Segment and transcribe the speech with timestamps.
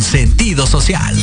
[0.00, 1.14] Con sentido social.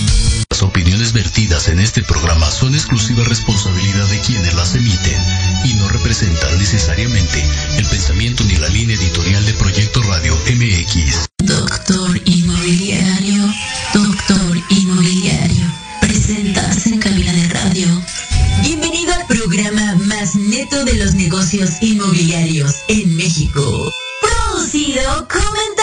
[0.52, 5.20] Las opiniones vertidas en este programa son exclusiva responsabilidad de quienes las emiten
[5.66, 7.44] y no representan necesariamente
[7.78, 11.26] el pensamiento ni la línea editorial de Proyecto Radio MX.
[11.40, 13.52] Doctor Inmobiliario,
[13.96, 15.66] Doctor Inmobiliario,
[16.00, 17.88] presentas en cabina de radio.
[18.62, 23.92] Bienvenido al programa más neto de los negocios inmobiliarios en México.
[24.22, 25.77] Producido, comentado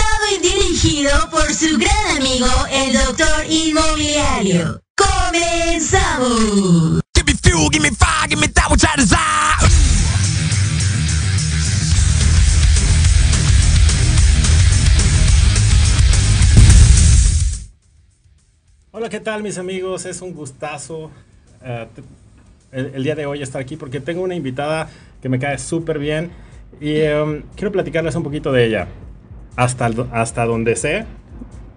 [1.30, 4.80] por su gran amigo, el Doctor Inmobiliario.
[4.96, 7.02] ¡Comenzamos!
[7.14, 9.18] Give me fuel, give me fire, give me that which I desire.
[18.90, 20.06] Hola, ¿qué tal mis amigos?
[20.06, 21.10] Es un gustazo
[21.62, 21.86] eh,
[22.72, 24.88] el día de hoy estar aquí porque tengo una invitada
[25.20, 26.30] que me cae súper bien
[26.80, 28.88] y em, quiero platicarles un poquito de ella.
[29.56, 31.04] Hasta, hasta donde sé,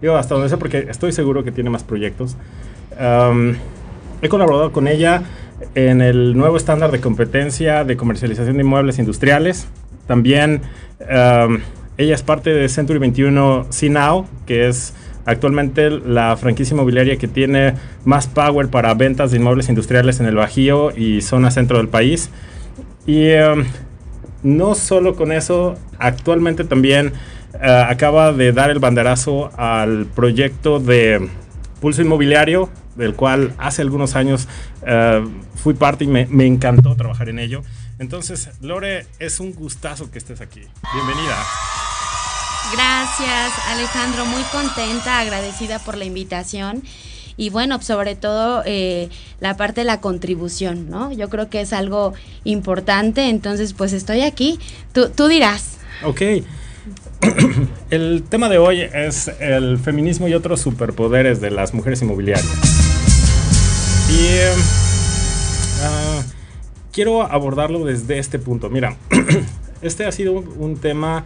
[0.00, 2.36] digo hasta donde sé porque estoy seguro que tiene más proyectos.
[2.98, 3.56] Em,
[4.20, 5.22] he colaborado con ella
[5.74, 9.68] en el nuevo estándar de competencia de comercialización de inmuebles industriales.
[10.06, 10.62] También
[11.00, 11.60] em,
[11.96, 14.94] ella es parte de Century 21 CNOW, que es
[15.26, 20.36] actualmente la franquicia inmobiliaria que tiene más power para ventas de inmuebles industriales en el
[20.36, 22.30] Bajío y zona centro del país.
[23.06, 23.64] Y em,
[24.42, 27.12] no solo con eso, actualmente también
[27.60, 31.28] acaba de dar el banderazo al proyecto de
[31.80, 34.48] Pulso Inmobiliario, del cual hace algunos años
[34.86, 37.62] eh, fui parte y me, me encantó trabajar en ello.
[37.98, 40.62] Entonces, Lore, es un gustazo que estés aquí.
[40.94, 41.36] Bienvenida.
[42.72, 44.26] Gracias, Alejandro.
[44.26, 46.82] Muy contenta, agradecida por la invitación.
[47.36, 49.08] Y bueno, sobre todo eh,
[49.40, 51.12] la parte de la contribución, ¿no?
[51.12, 52.12] Yo creo que es algo
[52.44, 54.58] importante, entonces pues estoy aquí.
[54.92, 55.78] Tú, tú dirás.
[56.04, 56.20] Ok.
[57.90, 62.46] El tema de hoy es el feminismo y otros superpoderes de las mujeres inmobiliarias.
[64.10, 64.52] Y eh,
[65.82, 66.22] ah,
[66.92, 68.70] quiero abordarlo desde este punto.
[68.70, 68.96] Mira,
[69.82, 71.24] este ha sido un, tema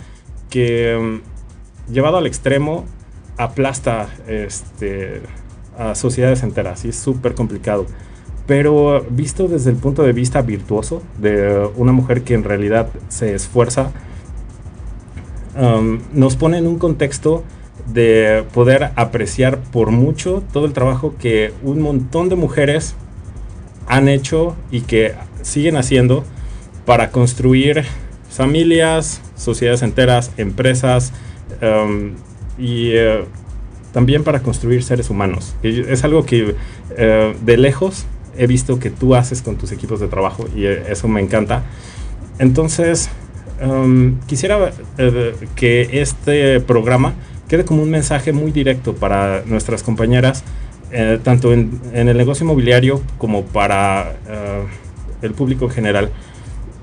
[0.50, 2.84] que mm, llevado al extremo
[3.36, 5.22] aplasta este,
[5.78, 7.86] a sociedades enteras y es súper complicado.
[8.46, 13.34] Pero visto desde el punto de vista virtuoso de una mujer que en realidad se
[13.34, 13.92] esfuerza,
[15.56, 17.44] um, nos pone en un contexto
[17.92, 22.94] de poder apreciar por mucho todo el trabajo que un montón de mujeres
[23.86, 26.24] han hecho y que siguen haciendo
[26.84, 27.84] para construir
[28.30, 31.12] familias, sociedades enteras, empresas
[31.60, 32.12] um,
[32.58, 33.24] y eh,
[33.92, 35.54] también para construir seres humanos.
[35.62, 36.54] Es algo que
[36.96, 40.84] eh, de lejos he visto que tú haces con tus equipos de trabajo y eh,
[40.88, 41.64] eso me encanta.
[42.38, 43.10] Entonces,
[43.62, 47.14] um, quisiera eh, que este programa
[47.48, 50.44] quede como un mensaje muy directo para nuestras compañeras,
[50.90, 54.64] eh, tanto en, en el negocio inmobiliario como para eh,
[55.22, 56.10] el público en general,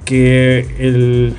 [0.06, 1.36] que el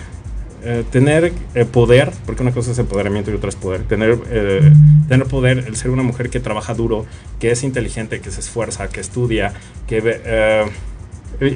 [0.62, 4.70] eh, tener eh, poder, porque una cosa es empoderamiento y otra es poder, tener, eh,
[5.08, 7.06] tener poder, el ser una mujer que trabaja duro,
[7.38, 9.54] que es inteligente, que se esfuerza, que estudia,
[9.86, 10.66] que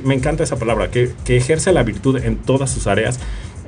[0.04, 3.20] me encanta esa palabra, que, que ejerce la virtud en todas sus áreas.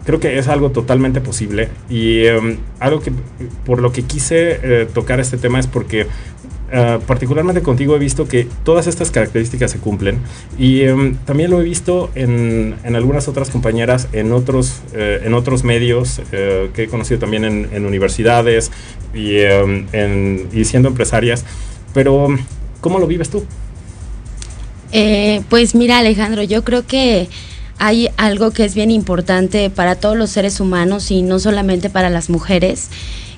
[0.06, 3.12] Creo que es algo totalmente posible y eh, algo que
[3.66, 6.06] por lo que quise eh, tocar este tema es porque
[6.72, 10.18] eh, particularmente contigo he visto que todas estas características se cumplen
[10.58, 15.34] y em, también lo he visto en, en algunas otras compañeras en otros, eh, en
[15.34, 18.70] otros medios eh, que he conocido también en, en universidades
[19.14, 21.44] y, em, en- y siendo empresarias.
[21.94, 22.28] Pero,
[22.80, 23.44] ¿cómo lo vives tú?
[24.92, 27.28] Eh, pues mira, Alejandro, yo creo que
[27.78, 32.10] hay algo que es bien importante para todos los seres humanos y no solamente para
[32.10, 32.88] las mujeres,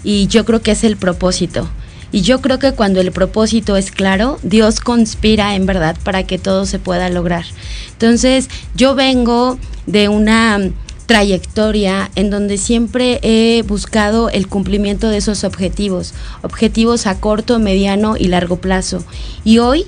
[0.04, 1.68] y yo creo que es el propósito.
[2.10, 6.38] Y yo creo que cuando el propósito es claro, Dios conspira en verdad para que
[6.38, 7.44] todo se pueda lograr.
[7.92, 10.58] Entonces, yo vengo de una
[11.04, 18.16] trayectoria en donde siempre he buscado el cumplimiento de esos objetivos, objetivos a corto, mediano
[18.18, 19.04] y largo plazo.
[19.44, 19.86] Y hoy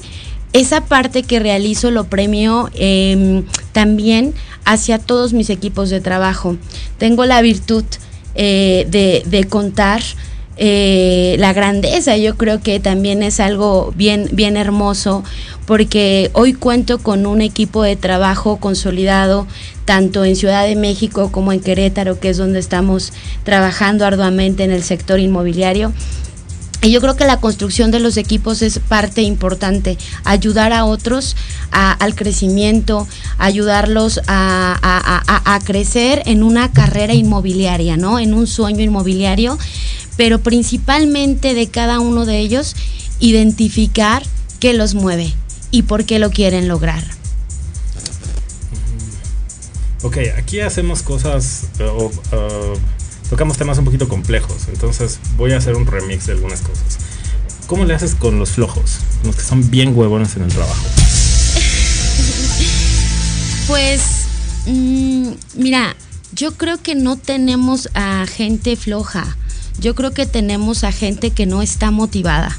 [0.53, 3.43] esa parte que realizo lo premio eh,
[3.73, 6.57] también hacia todos mis equipos de trabajo.
[6.99, 7.85] Tengo la virtud
[8.35, 10.03] eh, de, de, contar
[10.57, 15.25] eh, la grandeza, yo creo que también es algo bien, bien hermoso,
[15.67, 19.47] porque hoy cuento con un equipo de trabajo consolidado,
[19.87, 23.13] tanto en Ciudad de México como en Querétaro, que es donde estamos
[23.43, 25.95] trabajando arduamente en el sector inmobiliario.
[26.83, 31.37] Y yo creo que la construcción de los equipos es parte importante, ayudar a otros
[31.71, 33.07] al crecimiento,
[33.39, 38.19] ayudarlos a, a, a, crecer en una carrera inmobiliaria, ¿no?
[38.19, 39.59] En un sueño inmobiliario.
[40.17, 42.77] pero principalmente de cada uno de ellos
[43.21, 44.23] identificar
[44.59, 45.35] qué los mueve
[45.71, 47.05] y por qué lo quieren lograr.
[50.03, 52.79] Ok, aquí hacemos cosas eh, uh,
[53.31, 56.99] tocamos temas un poquito complejos, entonces voy a hacer un remix de algunas cosas.
[57.69, 60.83] ¿Cómo le haces con los flojos, los que son bien huevones en el trabajo?
[63.69, 64.03] pues,
[64.67, 65.95] mmm, mira,
[66.33, 69.37] yo creo que no tenemos a gente floja.
[69.79, 72.59] Yo creo que tenemos a gente que no está motivada.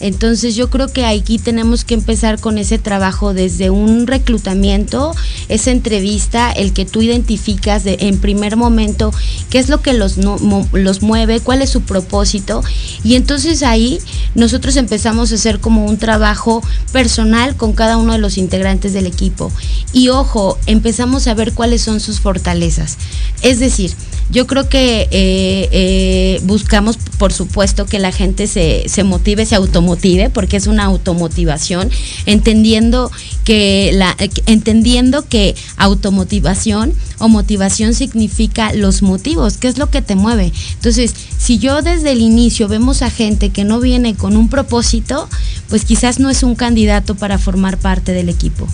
[0.00, 5.14] Entonces yo creo que aquí tenemos que empezar con ese trabajo desde un reclutamiento,
[5.48, 9.12] esa entrevista, el que tú identificas de, en primer momento
[9.50, 10.38] qué es lo que los, no,
[10.72, 12.62] los mueve, cuál es su propósito.
[13.02, 13.98] Y entonces ahí
[14.34, 16.62] nosotros empezamos a hacer como un trabajo
[16.92, 19.52] personal con cada uno de los integrantes del equipo.
[19.92, 22.98] Y ojo, empezamos a ver cuáles son sus fortalezas.
[23.42, 23.94] Es decir,
[24.30, 29.54] yo creo que eh, eh, buscamos, por supuesto, que la gente se, se motive, se
[29.54, 31.90] automotive, porque es una automotivación,
[32.26, 33.10] entendiendo
[33.44, 34.14] que la,
[34.46, 40.52] entendiendo que automotivación o motivación significa los motivos, qué es lo que te mueve.
[40.74, 45.28] Entonces, si yo desde el inicio vemos a gente que no viene con un propósito,
[45.68, 48.68] pues quizás no es un candidato para formar parte del equipo.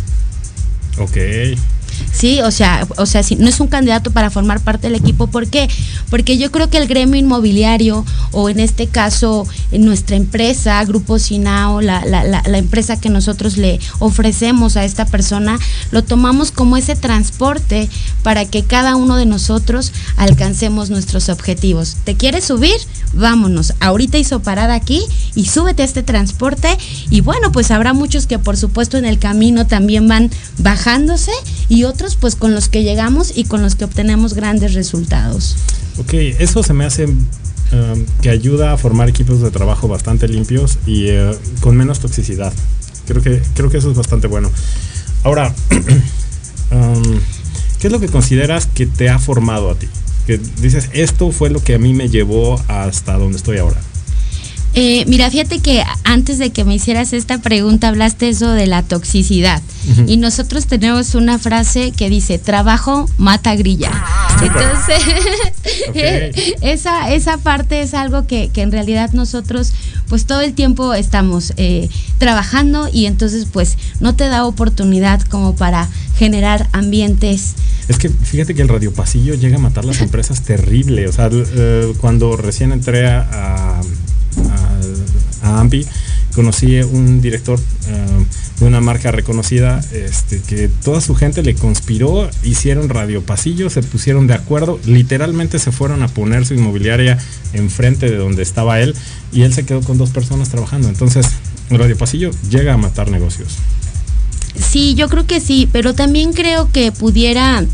[0.99, 1.17] Ok.
[2.13, 5.27] Sí, o sea, o sea, si no es un candidato para formar parte del equipo,
[5.27, 5.69] ¿por qué?
[6.11, 11.19] Porque yo creo que el gremio inmobiliario, o en este caso en nuestra empresa, Grupo
[11.19, 15.59] Sinao, la, la, la, la, empresa que nosotros le ofrecemos a esta persona,
[15.91, 17.89] lo tomamos como ese transporte
[18.23, 21.97] para que cada uno de nosotros alcancemos nuestros objetivos.
[22.05, 22.77] ¿Te quieres subir?
[23.13, 23.75] Vámonos.
[23.81, 25.03] Ahorita hizo parada aquí
[25.35, 26.69] y súbete a este transporte.
[27.11, 31.33] Y bueno, pues habrá muchos que por supuesto en el camino también van bajándose
[31.69, 35.57] y otros pues con los que llegamos y con los que obtenemos grandes resultados.
[35.99, 37.17] Ok, eso se me hace um,
[38.21, 42.53] que ayuda a formar equipos de trabajo bastante limpios y uh, con menos toxicidad.
[43.07, 44.51] Creo que, creo que eso es bastante bueno.
[45.23, 45.55] Ahora,
[46.71, 47.21] um,
[47.79, 49.89] ¿qué es lo que consideras que te ha formado a ti?
[50.27, 53.81] Que dices, esto fue lo que a mí me llevó hasta donde estoy ahora.
[54.77, 58.83] Eh, mira, fíjate que antes de que me hicieras esta pregunta hablaste eso de la
[58.83, 59.63] toxicidad.
[59.87, 60.11] Uh -huh.
[60.11, 63.93] Y nosotros tenemos una frase que dice, trabajo mata grilla.
[64.43, 65.15] Entonces,
[65.91, 66.55] okay.
[66.63, 69.73] esa, esa parte es algo que, que, en realidad nosotros
[70.09, 71.89] pues todo el tiempo estamos eh,
[72.19, 75.89] trabajando y entonces pues no te da oportunidad como para
[76.19, 77.55] generar ambientes.
[77.89, 81.09] Es que fíjate que el radio pasillo llega a matar las empresas terrible.
[81.09, 83.81] O sea, eh, cuando recién entré a, a
[85.43, 85.87] a, a AMPI,
[86.35, 92.29] conocí un director uh, de una marca reconocida este, que toda su gente le conspiró,
[92.43, 97.19] hicieron radio pasillo, se pusieron de acuerdo, literalmente se fueron a poner su inmobiliaria
[97.53, 98.95] enfrente de donde estaba él
[99.33, 100.89] y él se quedó con dos personas trabajando.
[100.89, 101.27] Entonces,
[101.71, 103.57] radio pasillo llega a matar negocios.
[104.57, 107.65] Sí, yo creo que sí, pero también creo que pudiera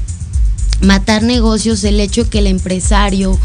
[0.81, 3.39] matar negocios el hecho que el empresario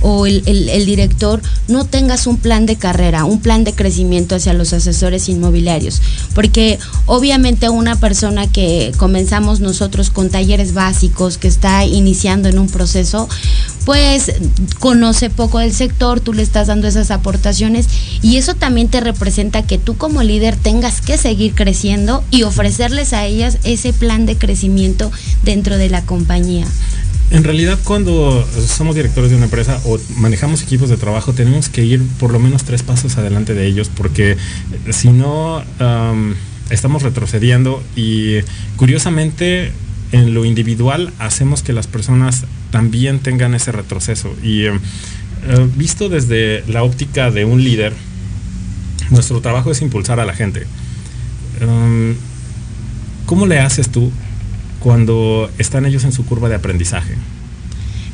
[0.00, 4.54] o el, el, director no tengas un plan de carrera, un plan de crecimiento hacia
[4.54, 6.00] los asesores inmobiliarios.
[6.34, 12.68] Porque obviamente una persona que comenzamos nosotros con talleres básicos, que está iniciando en un
[12.68, 13.28] proceso,
[13.84, 14.32] pues
[14.78, 17.86] conoce poco del sector, tú le estás dando esas aportaciones
[18.22, 23.12] y eso también te representa que tú como líder tengas que seguir creciendo y ofrecerles
[23.12, 25.10] a ellas ese plan de crecimiento
[25.42, 26.66] dentro de la compañía.
[27.30, 31.84] En realidad, cuando somos directores de una empresa o manejamos equipos de trabajo, tenemos que
[31.84, 34.36] ir por lo menos tres pasos adelante de ellos, porque
[34.90, 35.62] si no,
[36.70, 38.40] estamos retrocediendo y
[38.76, 39.72] curiosamente
[40.12, 44.34] en lo individual hacemos que las personas también tengan ese retroceso.
[44.42, 44.80] Y uh,
[45.76, 47.92] visto desde la óptica de un líder,
[49.10, 50.66] nuestro trabajo es impulsar a la gente.
[53.26, 54.10] ¿Cómo le haces tú
[54.80, 57.14] cuando están ellos en su curva de aprendizaje?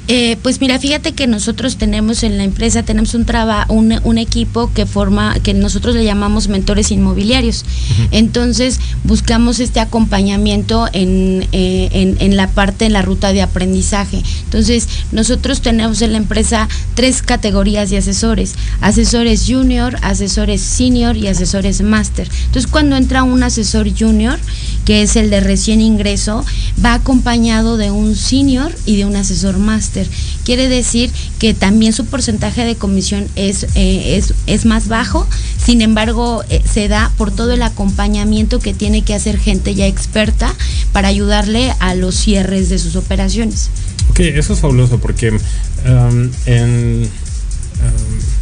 [0.09, 4.19] Eh, pues mira, fíjate que nosotros tenemos en la empresa, tenemos un, traba, un, un,
[4.19, 7.65] equipo que forma, que nosotros le llamamos mentores inmobiliarios.
[7.65, 8.09] Uh -huh.
[8.13, 14.23] Entonces, buscamos este acompañamiento en, eh, en, en, la parte, en la ruta de aprendizaje.
[14.45, 18.55] Entonces, nosotros tenemos en la empresa tres categorías de asesores.
[18.81, 22.29] Asesores junior, asesores senior y asesores máster.
[22.47, 24.39] Entonces, cuando entra un asesor junior,
[24.85, 26.45] que es el de recién ingreso,
[26.85, 29.96] va acompañado de un senior y de un asesor máster.
[30.45, 35.27] Quiere decir que también su porcentaje de comisión es, eh, es, es más bajo,
[35.63, 39.87] sin embargo eh, se da por todo el acompañamiento que tiene que hacer gente ya
[39.87, 40.55] experta
[40.93, 43.71] para ayudarle a los cierres de sus operaciones.
[44.11, 47.03] Ok, eso es fabuloso porque um, en...
[47.05, 48.37] Um,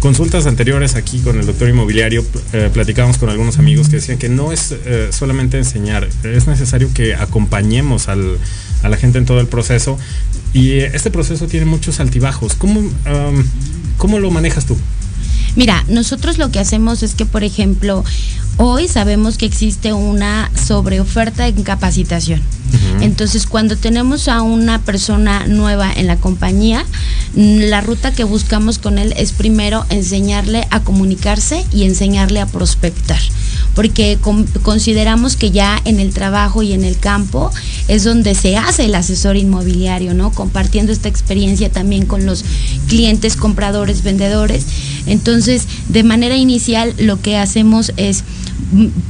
[0.00, 4.28] consultas anteriores aquí con el doctor inmobiliario eh, platicábamos con algunos amigos que decían que
[4.28, 8.38] no es eh, solamente enseñar, es necesario que acompañemos al,
[8.82, 9.98] a la gente en todo el proceso
[10.52, 12.54] y este proceso tiene muchos altibajos.
[12.54, 13.44] ¿Cómo, um,
[13.98, 14.76] ¿Cómo lo manejas tú?
[15.54, 18.04] Mira, nosotros lo que hacemos es que, por ejemplo,
[18.58, 22.42] hoy sabemos que existe una sobreoferta en capacitación.
[23.00, 26.84] Entonces, cuando tenemos a una persona nueva en la compañía,
[27.34, 33.20] la ruta que buscamos con él es primero enseñarle a comunicarse y enseñarle a prospectar
[33.76, 34.18] porque
[34.62, 37.52] consideramos que ya en el trabajo y en el campo
[37.88, 40.32] es donde se hace el asesor inmobiliario, ¿no?
[40.32, 42.44] Compartiendo esta experiencia también con los
[42.88, 44.66] clientes, compradores, vendedores.
[45.06, 48.24] Entonces, de manera inicial, lo que hacemos es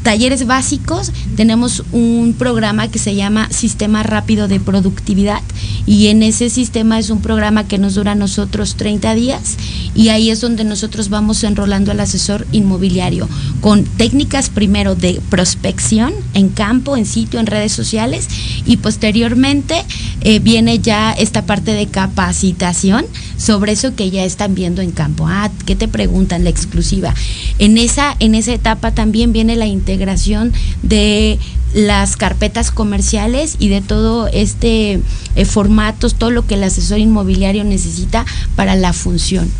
[0.03, 5.41] talleres básicos, tenemos un programa que se llama Sistema Rápido de Productividad
[5.87, 9.57] y en ese sistema es un programa que nos dura a nosotros 30 días
[9.95, 13.29] y ahí es donde nosotros vamos enrolando al asesor inmobiliario
[13.61, 18.29] con técnicas primero de prospección en campo, en sitio, en redes sociales
[18.67, 19.83] y posteriormente
[20.21, 23.07] eh, viene ya esta parte de capacitación
[23.39, 25.27] sobre eso que ya están viendo en campo.
[25.29, 26.45] Ah, ¿qué te preguntan?
[26.45, 27.15] La exclusiva.
[27.59, 31.39] En esa, en esa etapa también viene la integración de
[31.75, 35.01] las carpetas comerciales y de todo este
[35.35, 38.25] eh, formatos, todo lo que el asesor inmobiliario necesita
[38.57, 39.51] para la función.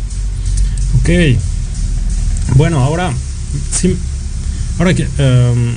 [0.99, 1.09] Ok.
[2.55, 3.13] Bueno, ahora
[3.71, 3.95] sí,
[4.79, 5.75] ahora que em,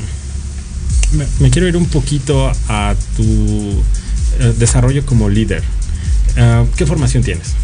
[1.12, 3.22] me, quiero ir un poquito a tu
[4.40, 5.62] eh, desarrollo como líder.
[6.36, 7.54] Eh, ¿Qué formación tienes?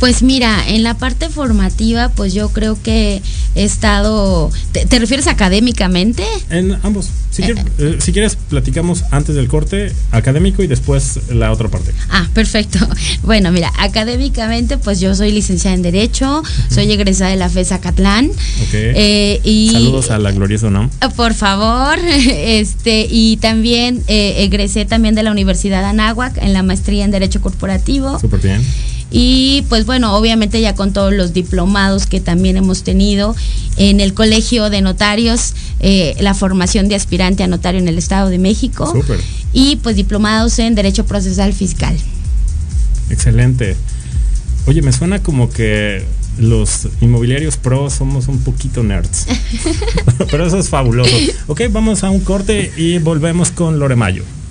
[0.00, 3.22] Pues mira, en la parte formativa, pues yo creo que
[3.54, 4.50] he estado.
[4.72, 6.22] ¿Te, refieres académicamente?
[6.50, 7.10] En ambos.
[7.38, 11.92] Eh, eh, si, quieres, platicamos antes del corte académico y después la otra parte.
[12.10, 12.78] Ah, perfecto.
[13.22, 18.30] Bueno, mira, académicamente, pues yo soy licenciada en Derecho, soy egresada de la FESA Catlán.
[18.72, 20.90] Eh, y, Saludos a la gloriosa ¿no?
[21.16, 21.98] Por favor.
[22.36, 27.40] Este, y también egresé también de la Universidad de Anáhuac en la maestría en Derecho
[27.40, 28.18] Corporativo.
[28.20, 28.62] Súper bien.
[29.18, 33.34] Y pues bueno, obviamente ya con todos los diplomados que también hemos tenido
[33.78, 38.28] en el Colegio de Notarios, eh, la formación de aspirante a notario en el Estado
[38.28, 38.92] de México.
[39.54, 41.96] Y pues diplomados en Derecho Procesal Fiscal.
[43.08, 43.74] Excelente.
[44.66, 46.04] Oye, me suena como que
[46.36, 49.28] los inmobiliarios pro somos un poquito nerds.
[50.30, 51.16] Pero eso es fabuloso.
[51.46, 54.24] Ok, vamos a un corte y volvemos con Loremayo.
[54.24, 54.45] Conoce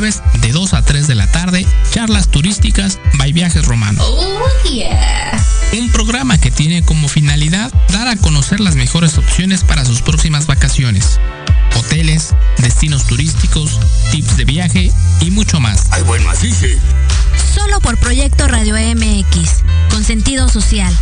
[0.00, 4.02] jueves de 2 a 3 de la tarde charlas turísticas by Viajes Romanos.
[4.08, 5.38] Oh, yeah.
[5.78, 10.46] Un programa que tiene como finalidad dar a conocer las mejores opciones para sus próximas
[10.46, 11.20] vacaciones.
[11.76, 13.78] Hoteles, destinos turísticos,
[14.10, 14.90] tips de viaje
[15.20, 15.88] y mucho más.
[15.90, 16.78] Ay, bueno, así sí
[17.54, 20.96] solo por Proyecto Radio MX, con sentido social.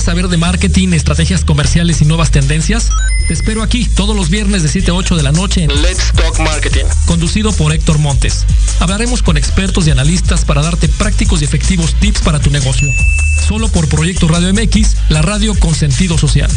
[0.00, 2.88] ¿Quieres saber de marketing, estrategias comerciales y nuevas tendencias?
[3.28, 6.10] Te espero aquí todos los viernes de 7 a 8 de la noche en Let's
[6.14, 8.46] Talk Marketing, conducido por Héctor Montes.
[8.78, 12.88] Hablaremos con expertos y analistas para darte prácticos y efectivos tips para tu negocio.
[13.46, 16.50] Solo por Proyecto Radio MX, la radio con sentido social.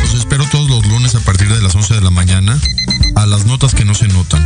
[0.00, 2.58] Los espero todos los lunes a partir de las 11 de la mañana
[3.28, 4.44] las notas que no se notan.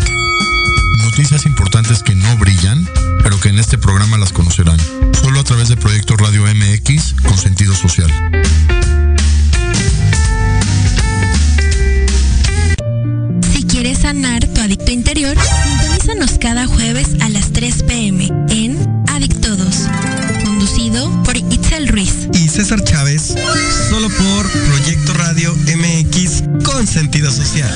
[0.98, 2.88] Noticias importantes que no brillan,
[3.22, 4.78] pero que en este programa las conocerán.
[5.20, 8.10] Solo a través de Proyecto Radio MX con sentido social.
[13.52, 19.86] Si quieres sanar tu adicto interior, sintonízanos cada jueves a las 3 pm en Adictodos,
[20.44, 23.34] conducido por Itzel Ruiz y César Chávez,
[23.88, 27.70] solo por Proyecto Radio MX con sentido social.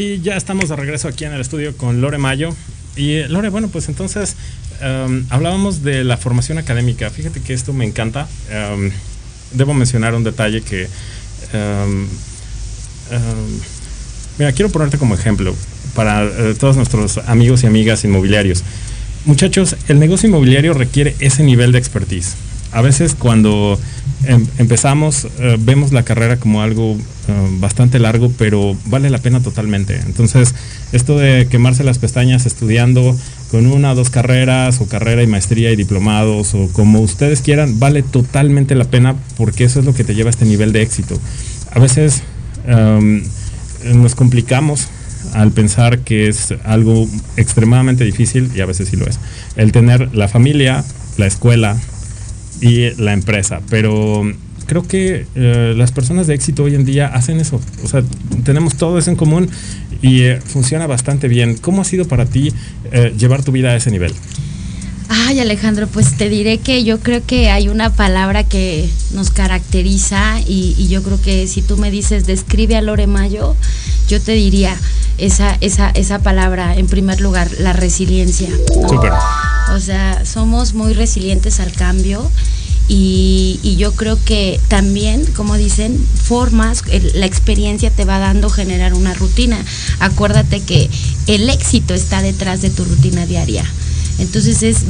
[0.00, 2.56] Y ya estamos de regreso aquí en el estudio con Lore Mayo.
[2.96, 4.34] Y eh, Lore, bueno, pues entonces
[4.80, 7.10] um, hablábamos de la formación académica.
[7.10, 8.26] Fíjate que esto me encanta.
[8.50, 8.90] Um,
[9.52, 10.88] debo mencionar un detalle que...
[11.52, 12.06] Um,
[14.38, 15.54] mira, quiero ponerte como ejemplo
[15.94, 18.64] para eh, todos nuestros amigos y amigas inmobiliarios.
[19.26, 22.36] Muchachos, el negocio inmobiliario requiere ese nivel de expertise.
[22.72, 23.78] A veces cuando
[24.24, 26.96] em, empezamos eh, vemos la carrera como algo
[27.28, 30.00] eh, bastante largo, pero vale la pena totalmente.
[30.06, 30.54] Entonces,
[30.92, 33.16] esto de quemarse las pestañas estudiando
[33.50, 37.80] con una o dos carreras, o carrera y maestría y diplomados, o como ustedes quieran,
[37.80, 40.82] vale totalmente la pena porque eso es lo que te lleva a este nivel de
[40.82, 41.18] éxito.
[41.72, 42.22] A veces
[42.66, 43.22] em,
[43.94, 44.88] nos complicamos
[45.34, 49.18] al pensar que es algo extremadamente difícil, y a veces sí lo es,
[49.56, 50.84] el tener la familia,
[51.18, 51.76] la escuela
[52.60, 53.60] y la empresa.
[53.70, 54.24] Pero
[54.66, 57.60] creo que eh, las personas de éxito hoy en día hacen eso.
[57.82, 58.04] O sea,
[58.44, 59.50] tenemos todo eso en común
[60.00, 61.56] y eh, funciona bastante bien.
[61.56, 62.52] ¿Cómo ha sido para ti
[62.92, 64.12] eh, llevar tu vida a ese nivel?
[65.08, 70.38] Ay, Alejandro, pues te diré que yo creo que hay una palabra que nos caracteriza
[70.46, 73.56] y, yo creo que si tú me dices describe a Lore Mayo,
[74.06, 74.76] yo te diría
[75.18, 78.50] esa, esa, esa palabra en primer lugar, la resiliencia.
[79.74, 82.30] O sea, somos muy resilientes al cambio.
[82.88, 86.82] Y, y, yo creo que también, como dicen, formas,
[87.14, 89.64] la experiencia te va dando generar una rutina.
[90.00, 90.90] Acuérdate que
[91.28, 93.64] el éxito está detrás de tu rutina diaria.
[94.20, 94.84] Entonces es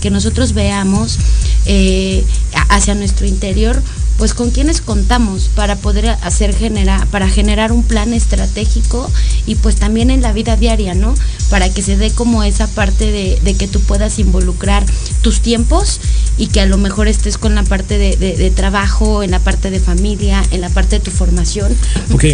[0.00, 1.18] que nosotros veamos
[1.66, 2.24] eh,
[2.68, 3.82] hacia nuestro interior
[4.18, 9.10] pues con quienes contamos para poder hacer generar, para generar un plan estratégico
[9.46, 11.14] y pues también en la vida diaria, ¿no?
[11.50, 14.84] Para que se dé como esa parte de, que tú puedas involucrar
[15.22, 16.00] tus tiempos
[16.36, 19.78] y que a lo mejor estés con la parte de, trabajo, en la parte de
[19.78, 21.72] familia, en la parte de tu formación.
[22.12, 22.24] Ok,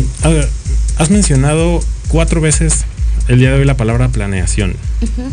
[0.96, 2.84] has mencionado cuatro veces
[3.28, 4.74] el día de hoy la palabra planeación.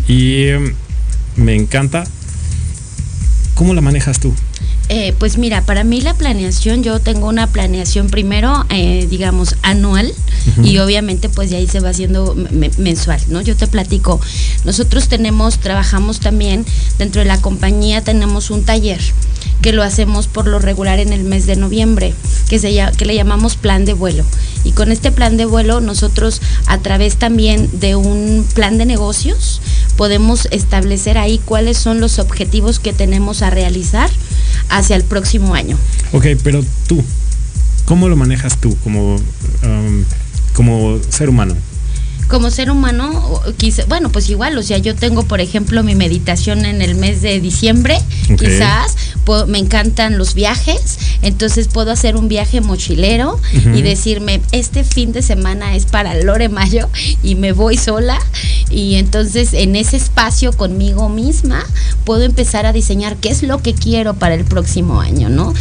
[0.07, 0.73] Y em,
[1.37, 2.03] me encanta.
[3.53, 4.33] ¿Cómo la manejas tú?
[4.93, 10.11] Eh, pues mira, para mí la planeación, yo tengo una planeación primero, eh, digamos, anual
[10.65, 12.35] y obviamente pues de ahí se va haciendo
[12.77, 13.39] mensual, ¿no?
[13.39, 14.19] Yo te platico,
[14.65, 16.65] nosotros tenemos, trabajamos también
[16.97, 18.99] dentro de la compañía, tenemos un taller
[19.61, 22.13] que lo hacemos por lo regular en el mes de noviembre,
[22.49, 24.25] que, se, que le llamamos plan de vuelo.
[24.63, 29.61] Y con este plan de vuelo nosotros a través también de un plan de negocios
[29.95, 34.09] podemos establecer ahí cuáles son los objetivos que tenemos a realizar
[34.69, 35.77] hacia el próximo año.
[36.13, 37.03] Ok, pero tú,
[37.85, 40.03] ¿cómo lo manejas tú como, um,
[40.53, 41.55] como ser humano?
[42.27, 46.65] Como ser humano, quizá, bueno, pues igual, o sea, yo tengo, por ejemplo, mi meditación
[46.65, 47.99] en el mes de diciembre,
[48.39, 48.95] quizás,
[49.47, 53.39] me encantan los viajes, entonces puedo hacer un viaje mochilero
[53.75, 56.89] y decirme, este fin de semana es para Lore Mayo
[57.21, 58.17] y me voy sola
[58.69, 61.65] y entonces en ese espacio conmigo misma
[62.05, 65.53] puedo empezar a diseñar qué es lo que quiero para el próximo año, ¿no?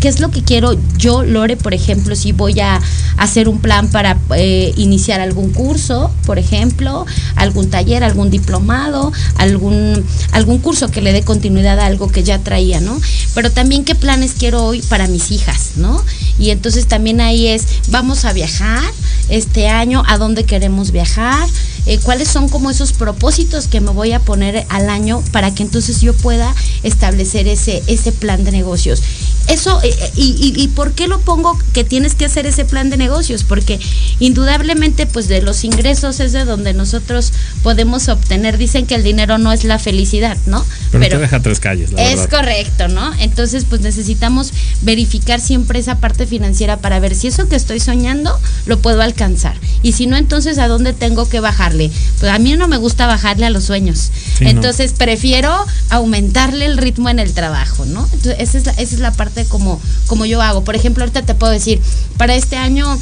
[0.00, 2.80] Qué es lo que quiero yo, Lore, por ejemplo, si voy a
[3.18, 10.04] hacer un plan para eh, iniciar algún curso, por ejemplo, algún taller, algún diplomado, algún,
[10.32, 12.98] algún curso que le dé continuidad a algo que ya traía, ¿no?
[13.34, 16.02] Pero también qué planes quiero hoy para mis hijas, ¿no?
[16.38, 18.84] Y entonces también ahí es, vamos a viajar
[19.28, 21.48] este año, a dónde queremos viajar,
[21.86, 25.62] eh, cuáles son como esos propósitos que me voy a poner al año para que
[25.62, 29.02] entonces yo pueda establecer ese, ese plan de negocios.
[29.48, 32.90] Eso, eh, eh, y, y, por qué lo pongo que tienes que hacer ese plan
[32.90, 33.44] de negocios?
[33.44, 33.80] Porque
[34.20, 38.58] indudablemente, pues de los ingresos es de donde nosotros podemos obtener.
[38.58, 40.64] Dicen que el dinero no es la felicidad, ¿no?
[40.92, 41.92] Pero, te deja tres calles.
[41.92, 43.12] La es correcto, ¿no?
[43.18, 44.52] Entonces, pues necesitamos
[44.82, 49.56] verificar siempre esa parte financiera para ver si eso que estoy soñando lo puedo alcanzar.
[49.82, 51.90] Y si no, entonces, ¿a dónde tengo que bajarle?
[52.20, 54.10] Pues a mí no me gusta bajarle a los sueños.
[54.40, 55.54] entonces, prefiero
[55.90, 58.08] aumentarle el ritmo en el trabajo, ¿no?
[58.12, 60.64] Entonces, esa es la, esa es la parte como, como yo hago.
[60.64, 61.80] Por ejemplo, ahorita te puedo decir,
[62.18, 62.98] para este año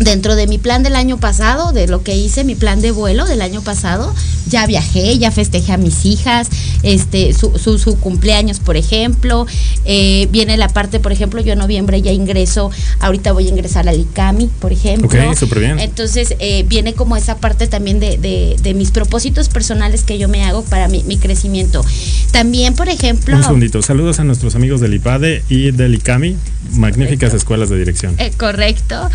[0.00, 3.26] dentro de mi plan del año pasado, de lo que hice, mi plan de vuelo
[3.26, 4.14] del año pasado,
[4.48, 6.48] ya viajé, ya festejé a mis hijas,
[6.82, 9.46] este, su, su, cumpleaños, por ejemplo.
[9.84, 13.88] Eh, viene la parte, por ejemplo, yo en noviembre ya ingreso, ahorita voy a ingresar
[13.88, 15.06] al ICAMI, por ejemplo.
[15.06, 15.78] Ok, súper bien.
[15.78, 20.44] Entonces, eh, viene como esa parte también de, de, mis propósitos personales que yo me
[20.44, 21.84] hago para mi, mi, crecimiento.
[22.32, 23.36] También, por ejemplo.
[23.36, 26.36] Un segundito, saludos a nuestros amigos del IPADE y del ICAMI,
[26.72, 28.14] magníficas escuelas de dirección.
[28.18, 29.10] Eh, correcto.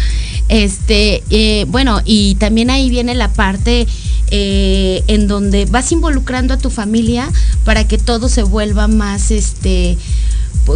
[0.55, 3.87] Este, eh, bueno, y también ahí viene la parte
[4.31, 7.29] eh, en donde vas involucrando a tu familia
[7.65, 9.97] para que todo se vuelva más, este,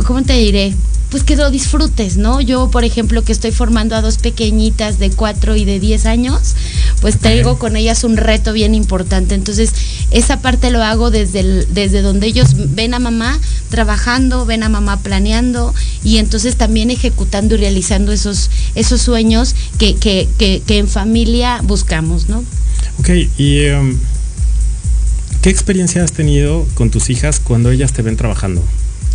[0.06, 0.74] ¿cómo te diré?
[1.10, 2.40] Pues que lo disfrutes, ¿no?
[2.40, 6.56] Yo, por ejemplo, que estoy formando a dos pequeñitas de 4 y de 10 años,
[7.02, 9.34] pues traigo con ellas un reto bien importante.
[9.34, 9.74] Entonces,
[10.12, 14.98] esa parte lo hago desde, desde donde ellos ven a mamá trabajando, ven a mamá
[15.02, 20.88] planeando y entonces también ejecutando y realizando esos, esos sueños que, que, que, que en
[20.88, 22.44] familia buscamos, ¿no?
[23.00, 23.98] Ok, y em,
[25.42, 28.64] ¿qué experiencia has tenido con tus hijas cuando ellas te ven trabajando?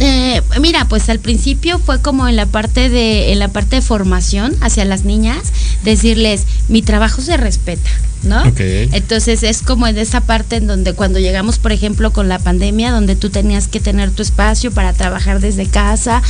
[0.01, 3.83] Eh, mira, pues al principio fue como en la parte de en la parte de
[3.83, 5.53] formación hacia las niñas,
[5.85, 7.91] decirles mi trabajo se respeta.
[8.25, 8.43] ¿No?
[8.57, 12.91] Entonces es como en esa parte en donde cuando llegamos, por ejemplo, con la pandemia,
[12.91, 16.23] donde tú tenías que tener tu espacio para trabajar desde casa,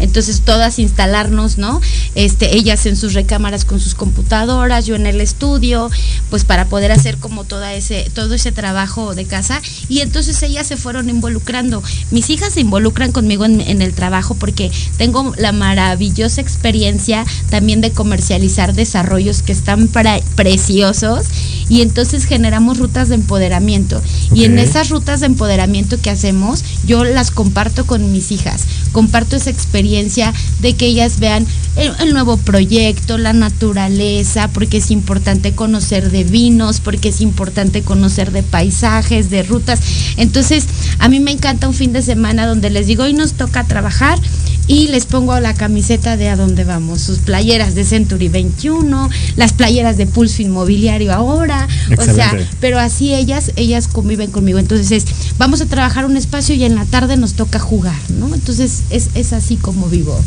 [0.00, 1.80] entonces todas instalarnos, ¿no?
[2.14, 5.90] Este, ellas en sus recámaras con sus computadoras, yo en el estudio,
[6.30, 9.60] pues para poder hacer como toda ese, todo ese trabajo de casa.
[9.88, 11.82] Y entonces ellas se fueron involucrando.
[12.10, 17.80] Mis hijas se involucran conmigo en, en el trabajo porque tengo la maravillosa experiencia también
[17.80, 21.26] de comercializar desarrollos que están para, preciosos
[21.68, 24.02] y entonces generamos rutas de empoderamiento.
[24.34, 29.36] Y en esas rutas de empoderamiento que hacemos, yo las comparto con mis hijas, comparto
[29.36, 36.10] esa experiencia de que ellas vean el, nuevo proyecto, la naturaleza, porque es importante conocer
[36.10, 39.80] de vinos, porque es importante conocer de paisajes, de rutas.
[40.16, 40.66] Entonces,
[40.98, 44.18] a mí me encanta un fin de semana donde les digo, hoy nos toca trabajar
[44.66, 49.52] y les pongo la camiseta de a dónde vamos, sus playeras de Century 21, las
[49.52, 54.58] playeras de Pulso Inmobiliario ahora, o sea, pero así ellas, ellas conviven conmigo.
[54.58, 55.04] Entonces es,
[55.38, 58.34] vamos a trabajar un espacio y en la tarde nos toca jugar, ¿no?
[58.34, 60.18] Entonces es, es así como vivo.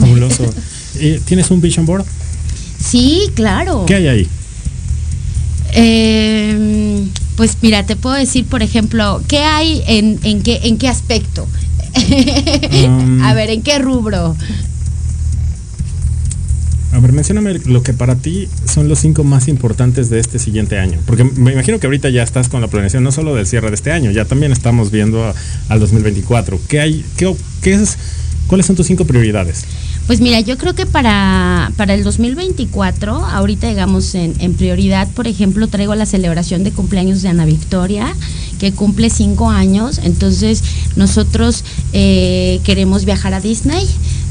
[0.00, 0.44] Fabuloso.
[1.26, 2.04] ¿Tienes un vision board?
[2.82, 3.84] Sí, claro.
[3.86, 4.28] ¿Qué hay ahí?
[5.72, 7.04] Eh,
[7.36, 11.46] pues mira, te puedo decir, por ejemplo, ¿qué hay en, en, qué, en qué aspecto?
[12.86, 14.36] Um, a ver, ¿en qué rubro?
[16.92, 20.78] A ver, mencióname lo que para ti son los cinco más importantes de este siguiente
[20.78, 20.98] año.
[21.06, 23.74] Porque me imagino que ahorita ya estás con la planeación no solo del cierre de
[23.74, 25.34] este año, ya también estamos viendo
[25.68, 26.58] al 2024.
[26.68, 27.04] ¿Qué hay?
[27.16, 27.98] Qué, qué es,
[28.46, 29.64] ¿Cuáles son tus cinco prioridades?
[30.06, 35.26] Pues mira, yo creo que para, para el 2024, ahorita digamos en, en, prioridad, por
[35.26, 38.14] ejemplo, traigo la celebración de cumpleaños de Ana Victoria,
[38.58, 40.00] que cumple cinco años.
[40.02, 40.62] Entonces,
[40.96, 43.86] nosotros eh, queremos viajar a Disney.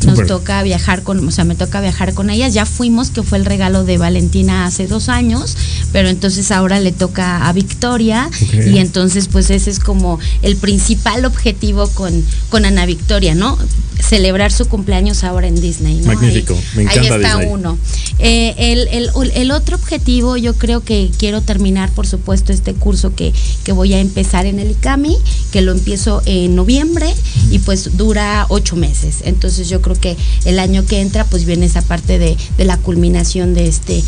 [0.05, 2.53] Nos toca viajar con, o sea, me toca viajar con ellas.
[2.53, 5.57] Ya fuimos, que fue el regalo de Valentina hace dos años,
[5.91, 8.29] pero entonces ahora le toca a Victoria.
[8.51, 13.57] Y entonces, pues ese es como el principal objetivo con, con Ana Victoria, ¿no?
[13.99, 16.01] Celebrar su cumpleaños ahora en Disney.
[16.01, 17.77] Magnífico, me encanta Ahí está uno.
[18.19, 23.15] Eh, el, el, el, otro objetivo, yo creo que quiero terminar, por supuesto, este curso
[23.15, 25.17] que, que voy a empezar en el ICAMI,
[25.51, 27.13] que lo empiezo en noviembre
[27.51, 29.17] y pues dura ocho meses.
[29.23, 32.77] Entonces yo creo que el año que entra, pues viene esa parte de, de la
[32.77, 34.03] culminación de este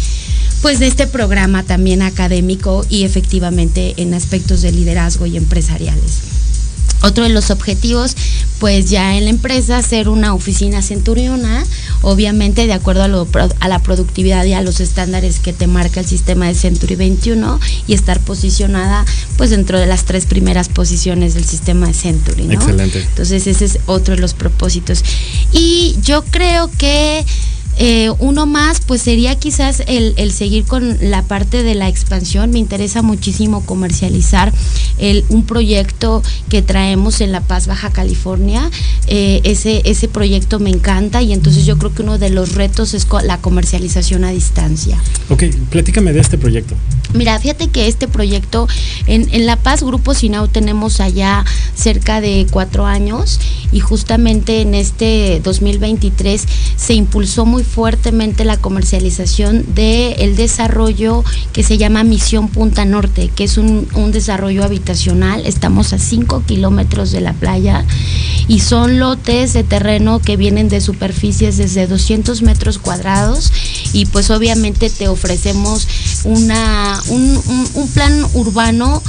[0.61, 6.19] pues de este programa también académico y efectivamente en aspectos de liderazgo y empresariales.
[7.01, 8.15] Otro de los objetivos,
[8.59, 11.63] pues ya en la empresa, ser una oficina centuriona,
[12.01, 16.47] obviamente de acuerdo a, la productividad y a los estándares que te marca el sistema
[16.47, 19.05] de Century 21 y estar posicionada
[19.37, 22.43] pues dentro de las tres primeras posiciones del sistema de Century.
[22.43, 22.53] ¿no?
[22.53, 23.01] Excelente.
[23.01, 25.03] Entonces ese es otro de los propósitos.
[25.51, 27.25] Y yo creo que
[27.79, 32.51] eh, uno más, pues sería quizás el, el, seguir con la parte de la expansión.
[32.51, 34.51] Me interesa muchísimo comercializar
[34.97, 38.69] el, un proyecto que traemos en La Paz, Baja California.
[39.07, 42.93] Eh, ese, ese proyecto me encanta y entonces yo creo que uno de los retos
[42.93, 44.97] es la comercialización a distancia.
[45.29, 46.75] Ok, platícame de este proyecto.
[47.13, 48.67] Mira, fíjate que este proyecto
[49.05, 53.39] en, en La Paz, Grupo Sinau, tenemos allá cerca de cuatro años
[53.71, 61.63] y justamente en este 2023 se impulsó muy fuertemente la comercialización del el desarrollo que
[61.63, 65.45] se llama Misión Punta Norte, que es un, un desarrollo habitacional.
[65.45, 67.85] Estamos a 5 kilómetros de la playa
[68.47, 73.51] y son lotes de terreno que vienen de superficies desde 200 metros cuadrados
[73.93, 75.87] y pues obviamente te ofrecemos
[76.23, 79.01] una, un, un, plan urbano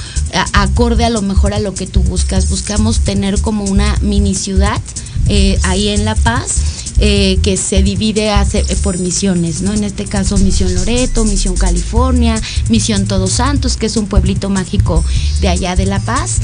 [0.52, 2.48] acorde a lo mejor a lo que tú buscas.
[2.48, 4.80] Buscamos tener como una mini ciudad
[5.28, 6.62] eh, ahí en La Paz.
[7.00, 9.72] Eh, que se divide hace, eh, por misiones, ¿no?
[9.72, 15.04] En este caso Misión Loreto, Misión California, Misión Todos Santos, que es un pueblito mágico
[15.40, 16.38] de allá de La Paz.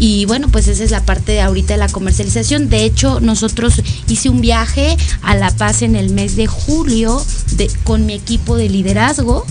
[0.00, 2.68] Y bueno, pues esa es la parte de ahorita de la comercialización.
[2.68, 7.70] De hecho, nosotros hice un viaje a La Paz en el mes de julio de,
[7.84, 9.46] con mi equipo de liderazgo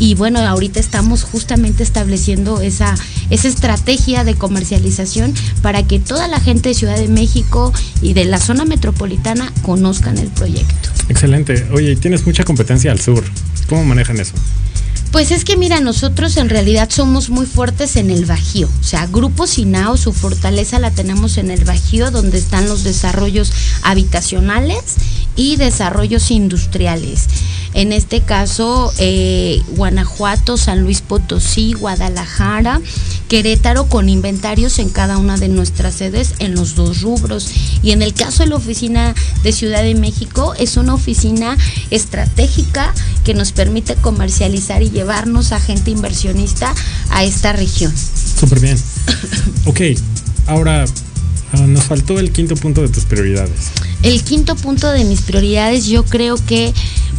[0.00, 2.94] y bueno, ahorita estamos justamente estableciendo esa,
[3.30, 8.24] esa estrategia de comercialización para que toda la gente de Ciudad de México y de
[8.24, 10.90] la zona metropolitana conozcan el proyecto.
[11.08, 11.66] Excelente.
[11.72, 13.24] Oye, tienes mucha competencia al sur.
[13.68, 14.34] ¿Cómo manejan eso?
[15.12, 18.68] Pues es que mira, nosotros en realidad somos muy fuertes en el Bajío.
[18.80, 23.50] O sea, Grupo Sinao, su fortaleza la tenemos en el Bajío, donde están los desarrollos
[23.82, 24.96] habitacionales
[25.34, 27.26] y desarrollos industriales.
[27.74, 32.80] En este caso, eh, Guanajuato, San Luis Potosí, Guadalajara,
[33.28, 37.50] Querétaro, con inventarios en cada una de nuestras sedes en los dos rubros.
[37.82, 41.56] Y en el caso de la oficina de Ciudad de México, es una oficina
[41.90, 42.92] estratégica
[43.28, 46.74] que nos permite comercializar y llevarnos a gente inversionista
[47.10, 47.92] a esta región.
[48.40, 48.78] Súper bien.
[49.66, 49.80] ok,
[50.46, 50.86] ahora
[51.52, 53.68] ah, nos faltó el quinto punto de tus prioridades.
[54.02, 56.72] El quinto punto de mis prioridades, yo creo que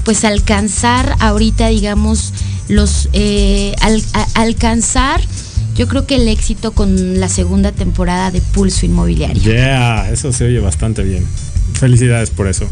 [0.04, 2.34] pues alcanzar ahorita, digamos,
[2.70, 3.76] los eh,
[4.34, 5.22] alcanzar
[5.76, 9.44] yo creo que el éxito con la segunda temporada de Pulso Inmobiliario.
[9.44, 11.24] Yeah, eso se oye bastante bien.
[11.74, 12.68] Felicidades por eso.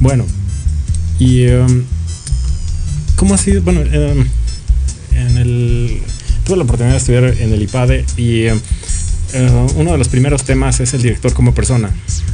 [0.00, 0.24] Bueno,
[1.18, 1.84] y um,
[3.20, 3.60] ¿cómo ha sido?
[3.60, 4.26] Bueno, um,
[5.14, 6.02] en el
[6.46, 8.58] tuve la oportunidad de estudiar en el IPADE y um,
[9.34, 11.90] uh, uno de los primeros temas es el director como persona.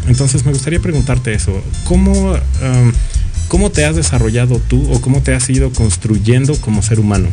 [0.06, 1.60] Entonces me gustaría preguntarte eso.
[1.86, 2.38] ¿Cómo,
[3.48, 7.28] ¿Cómo te has desarrollado tú o cómo te has ido construyendo como ser humano?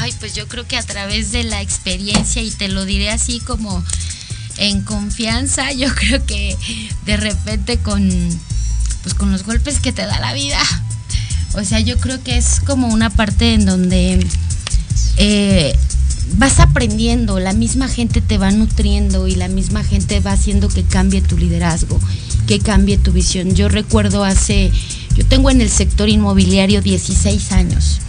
[0.00, 3.38] Ay, pues yo creo que a través de la experiencia, y te lo diré así
[3.38, 3.84] como
[4.58, 6.56] en confianza, yo creo que
[7.06, 8.10] de repente con,
[9.04, 10.58] pues con los golpes que te da la vida,
[11.54, 14.26] o sea, yo creo que es como una parte en donde
[15.16, 15.76] eh,
[16.36, 20.82] vas aprendiendo, la misma gente te va nutriendo y la misma gente va haciendo que
[20.82, 22.00] cambie tu liderazgo,
[22.46, 23.54] que cambie tu visión.
[23.54, 24.72] Yo recuerdo hace
[25.16, 28.00] yo tengo en el sector inmobiliario 16 años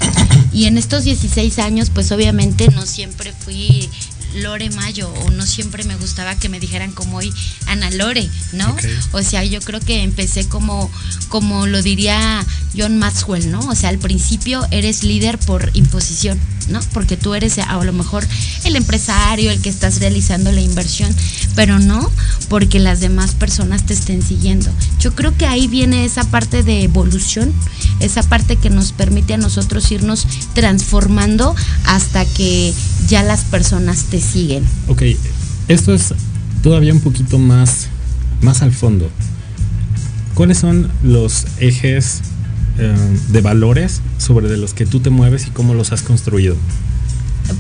[0.54, 3.90] y en estos 16 años pues obviamente no siempre fui
[4.36, 7.34] Lore Mayo o no siempre me gustaba que me dijeran como hoy
[7.68, 8.76] Ana Lore, ¿no?
[9.12, 10.92] O sea, yo creo que empecé como,
[11.30, 12.46] como lo diría
[12.78, 13.60] John Maxwell, ¿no?
[13.62, 16.80] O sea, al principio eres líder por imposición, ¿no?
[16.94, 18.26] Porque tú eres a lo mejor
[18.64, 21.14] el empresario, el que estás realizando la inversión,
[21.56, 22.12] pero no
[22.50, 24.70] porque las demás personas te estén siguiendo.
[25.00, 27.52] Yo creo que ahí viene esa parte de evolución,
[28.00, 32.74] esa parte que nos permite a nosotros irnos transformando hasta que
[33.08, 34.64] ya las personas te siguen.
[34.88, 35.04] Ok,
[35.68, 36.14] esto es
[36.62, 37.88] todavía un poquito más,
[38.42, 39.10] más al fondo.
[40.34, 42.22] ¿Cuáles son los ejes
[42.80, 42.96] eh,
[43.30, 46.56] de valores sobre de los que tú te mueves y cómo los has construido?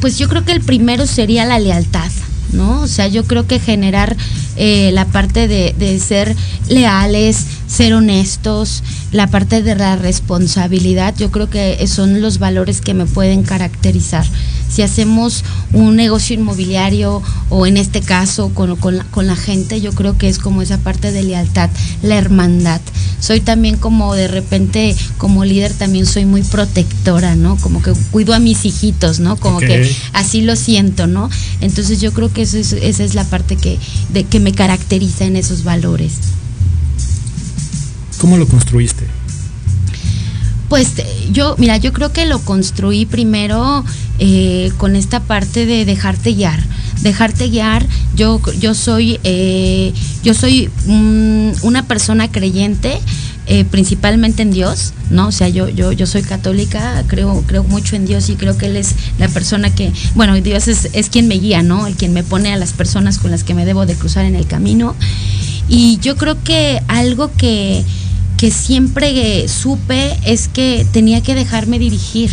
[0.01, 2.11] Pues yo creo que el primero sería la lealtad.
[2.51, 2.81] ¿no?
[2.81, 4.15] O sea, yo creo que generar
[4.57, 6.35] eh, la parte de, de, ser
[6.69, 12.93] leales, ser honestos, la parte de la responsabilidad, yo creo que son los valores que
[12.93, 14.25] me pueden caracterizar
[14.73, 20.17] si hacemos un negocio inmobiliario o en este caso con, con, la, gente, yo creo
[20.17, 21.69] que es como esa parte de lealtad,
[22.01, 22.81] la hermandad.
[23.19, 27.55] Soy también como de repente, como líder, también soy muy protectora, ¿no?
[27.57, 29.35] Como que cuido a mis hijitos, ¿no?
[29.35, 31.29] Como que así lo siento, ¿no?
[31.61, 33.77] Entonces yo creo que eso es, esa es la parte que,
[34.11, 36.13] de, que me caracteriza en esos valores.
[38.17, 39.05] ¿Cómo lo construiste?
[40.73, 40.95] Pues
[41.31, 43.85] yo, mira, yo creo que lo construí primero
[44.17, 46.59] eh, con esta parte de dejarte guiar.
[47.03, 50.71] Dejarte guiar, yo, yo soy, eh, yo soy
[51.61, 52.97] una persona creyente,
[53.45, 55.27] eh, principalmente en Dios, ¿no?
[55.27, 58.65] O sea, yo, yo, yo soy católica, creo, creo mucho en Dios y creo que
[58.65, 61.85] Él es la persona que, bueno, Dios es, es quien me guía, ¿no?
[61.85, 64.35] El quien me pone a las personas con las que me debo de cruzar en
[64.35, 64.95] el camino.
[65.69, 67.85] Y yo creo que algo que,
[68.43, 72.29] que siempre supe es que tenía que dejarme dirigir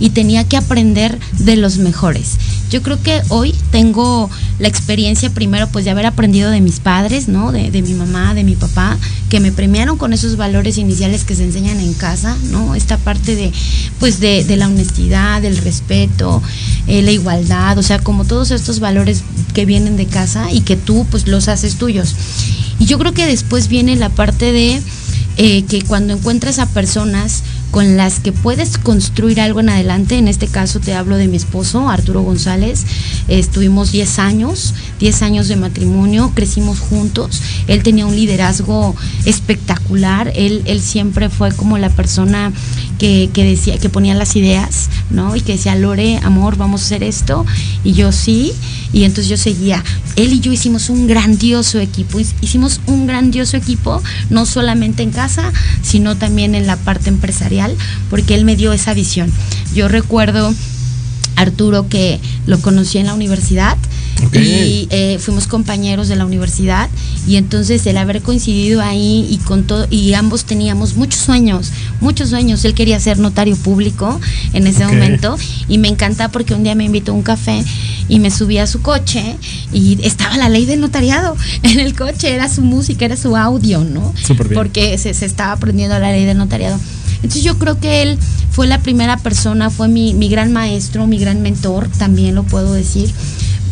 [0.00, 2.30] y tenía que aprender de los mejores.
[2.68, 7.28] Yo creo que hoy tengo la experiencia primero pues de haber aprendido de mis padres,
[7.28, 7.52] ¿no?
[7.52, 8.98] De, mi mamá, de mi papá,
[9.28, 12.74] que me premiaron con esos valores iniciales que se enseñan en casa, ¿no?
[12.74, 13.52] Esta parte de
[14.00, 16.42] pues de, la honestidad, del respeto,
[16.88, 19.22] eh, la igualdad, o sea, como todos estos valores
[19.54, 22.16] que vienen de casa y que tú pues los haces tuyos.
[22.80, 24.82] Y yo creo que después viene la parte de
[25.44, 30.28] eh, que cuando encuentras a personas con las que puedes construir algo en adelante, en
[30.28, 32.84] este caso te hablo de mi esposo, Arturo González,
[33.28, 40.62] estuvimos 10 años, 10 años de matrimonio, crecimos juntos, él tenía un liderazgo espectacular, él,
[40.66, 42.52] él siempre fue como la persona
[42.98, 45.34] que, que, decía, que ponía las ideas, ¿no?
[45.34, 47.46] Y que decía, Lore, amor, vamos a hacer esto,
[47.84, 48.52] y yo sí,
[48.92, 49.82] y entonces yo seguía.
[50.16, 55.50] Él y yo hicimos un grandioso equipo, hicimos un grandioso equipo, no solamente en casa,
[55.80, 57.61] sino también en la parte empresarial
[58.10, 59.30] porque él me dio esa visión.
[59.74, 60.54] Yo recuerdo
[61.36, 63.76] Arturo que lo conocí en la universidad
[64.32, 66.88] y eh, fuimos compañeros de la universidad
[67.26, 72.30] y entonces el haber coincidido ahí y con todo y ambos teníamos muchos sueños, muchos
[72.30, 72.64] sueños.
[72.64, 74.20] Él quería ser notario público
[74.52, 75.36] en ese momento
[75.68, 77.64] y me encanta porque un día me invitó a un café
[78.08, 79.36] y me subí a su coche
[79.72, 83.80] y estaba la ley del notariado en el coche, era su música, era su audio,
[83.84, 84.14] ¿no?
[84.54, 86.78] Porque se, se estaba aprendiendo la ley del notariado.
[87.22, 88.18] Entonces yo creo que él
[88.50, 92.72] fue la primera persona, fue mi, mi gran maestro, mi gran mentor, también lo puedo
[92.72, 93.12] decir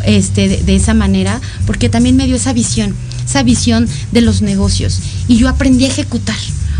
[0.05, 4.99] este, de, esa manera, porque también me dio esa visión, esa visión de los negocios.
[5.27, 6.37] Y yo aprendí a ejecutar.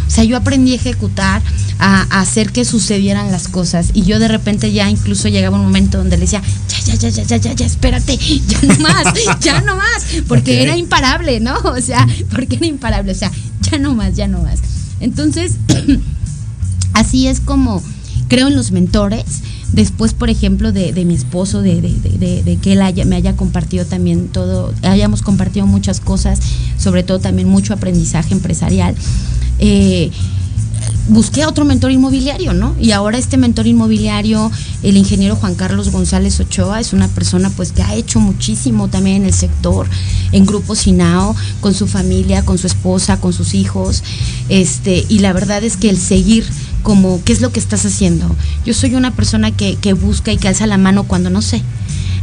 [0.07, 1.41] O sea, yo aprendí a ejecutar,
[1.79, 3.91] a, hacer que sucedieran las cosas.
[3.93, 7.09] Y yo de repente ya incluso llegaba un momento donde le decía, ya, ya, ya,
[7.09, 10.05] ya, ya, ya, ya, espérate, ya no más, ya no más.
[10.27, 11.55] Porque era imparable, ¿no?
[11.63, 13.11] O sea, porque era imparable.
[13.11, 13.31] O sea,
[13.61, 14.59] ya no más, ya no más.
[14.99, 15.53] Entonces,
[16.93, 17.81] así es como
[18.27, 19.41] creo en los mentores
[19.73, 21.79] Después, por ejemplo, de, mi esposo, de,
[22.61, 26.39] que él me haya compartido también todo, hayamos compartido muchas cosas,
[26.77, 28.95] sobre todo también mucho aprendizaje empresarial.
[29.59, 30.11] Eh,
[31.07, 32.75] busqué a otro mentor inmobiliario, ¿no?
[32.81, 34.51] Y ahora este mentor inmobiliario,
[34.83, 39.17] el ingeniero Juan Carlos González Ochoa, es una persona pues que ha hecho muchísimo también
[39.17, 39.87] en el sector,
[40.33, 44.03] en Grupo Sinao, con su familia, con su esposa, con sus hijos,
[44.49, 46.45] este, y la verdad es que el seguir
[46.83, 48.35] como qué es lo que estás haciendo.
[48.65, 51.61] Yo soy una persona que, busca y que alza la mano cuando no sé.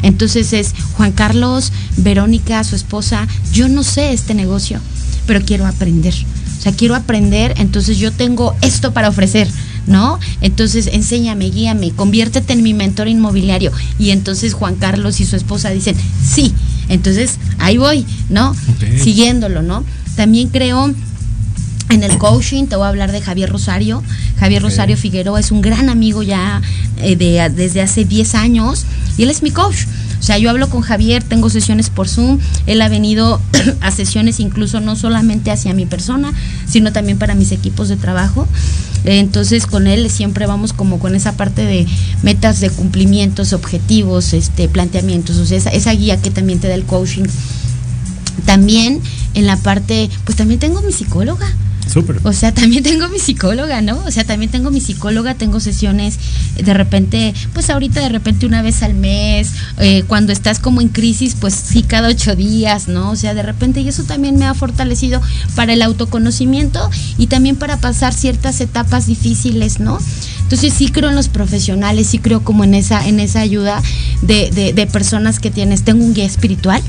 [0.02, 4.80] Entonces es Juan Carlos, Verónica, su esposa, yo no sé este negocio,
[5.26, 6.14] pero quiero aprender.
[6.58, 9.48] O sea, quiero aprender, entonces yo tengo esto para ofrecer,
[9.86, 10.18] ¿no?
[10.40, 13.72] Entonces enséñame, guíame, conviértete en mi mentor inmobiliario.
[13.98, 16.52] Y entonces Juan Carlos y su esposa dicen, sí,
[16.88, 18.54] entonces ahí voy, ¿no?
[19.02, 19.84] Siguiéndolo, ¿no?
[20.16, 20.92] También creo
[21.90, 24.02] en el coaching te voy a hablar de Javier Rosario.
[24.38, 26.60] Javier Rosario Figueroa es un gran amigo ya
[26.98, 29.86] eh, de, desde hace 10 años y él es mi coach.
[30.18, 33.40] O sea, yo hablo con Javier, tengo sesiones por Zoom, él ha venido
[33.80, 36.32] a sesiones incluso no solamente hacia mi persona,
[36.66, 38.46] sino también para mis equipos de trabajo.
[39.04, 41.86] Entonces con él siempre vamos como con esa parte de
[42.22, 46.74] metas de cumplimientos, objetivos, este, planteamientos, o sea, esa, esa guía que también te da
[46.74, 47.24] el coaching.
[48.44, 49.00] También
[49.34, 51.46] en la parte, pues también tengo mi psicóloga.
[52.24, 53.98] O sea, también tengo mi psicóloga, ¿no?
[54.06, 56.18] O sea, también tengo mi psicóloga, tengo sesiones
[56.56, 60.88] de repente, pues ahorita de repente una vez al mes, eh, cuando estás como en
[60.88, 63.10] crisis, pues sí, cada ocho días, ¿no?
[63.10, 65.20] O sea, de repente, y eso también me ha fortalecido
[65.54, 69.98] para el autoconocimiento y también para pasar ciertas etapas difíciles, ¿no?
[70.42, 73.82] Entonces sí creo en los profesionales, sí creo como en esa, en esa ayuda
[74.22, 75.82] de, de, de personas que tienes.
[75.82, 76.82] Tengo un guía espiritual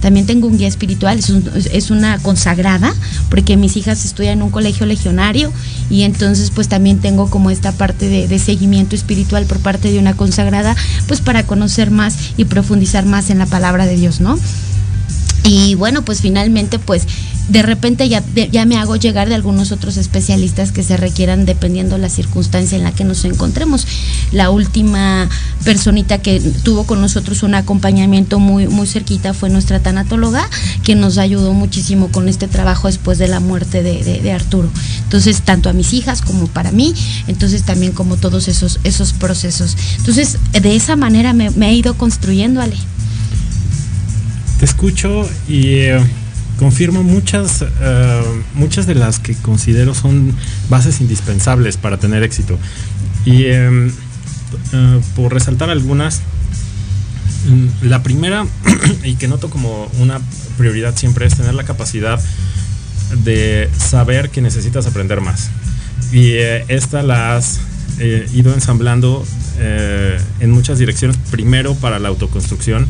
[0.00, 2.94] también tengo un guía espiritual, es, una consagrada,
[3.30, 5.52] porque mis hijas estudian en un colegio legionario
[5.90, 10.14] y entonces pues también tengo como esta parte de, seguimiento espiritual por parte de una
[10.14, 10.74] consagrada,
[11.06, 14.38] pues para conocer más y profundizar más en la palabra de Dios, ¿no?
[15.44, 17.06] Y bueno, pues finalmente pues
[17.48, 21.98] de repente ya, ya me hago llegar de algunos otros especialistas que se requieran dependiendo
[21.98, 23.86] la circunstancia en la que nos encontremos.
[24.30, 25.28] La última
[25.64, 30.48] personita que tuvo con nosotros un acompañamiento muy, muy cerquita fue nuestra tanatóloga,
[30.84, 34.70] que nos ayudó muchísimo con este trabajo después de la muerte de, Arturo.
[35.04, 36.94] Entonces, tanto a mis hijas como para mí,
[37.26, 39.76] entonces también como todos esos, esos procesos.
[39.98, 42.76] Entonces, de esa manera me, me he ido construyendo, Ale.
[44.62, 45.66] Te escucho y...
[45.78, 46.00] Eh,
[46.56, 48.22] confirmo muchas, eh,
[48.54, 50.32] muchas de las que considero son
[50.68, 52.56] bases indispensables para tener éxito.
[53.24, 53.90] Y eh,
[55.16, 56.20] por resaltar algunas,
[57.48, 58.46] mm, la primera,
[59.02, 60.20] y que noto como una
[60.56, 62.20] prioridad siempre, es tener la capacidad
[63.24, 65.50] de saber que necesitas aprender más.
[66.12, 66.34] Y
[66.68, 67.58] esta la has
[68.32, 69.26] ido ensamblando
[70.38, 71.16] en muchas direcciones.
[71.32, 72.86] Primero para la autoconstrucción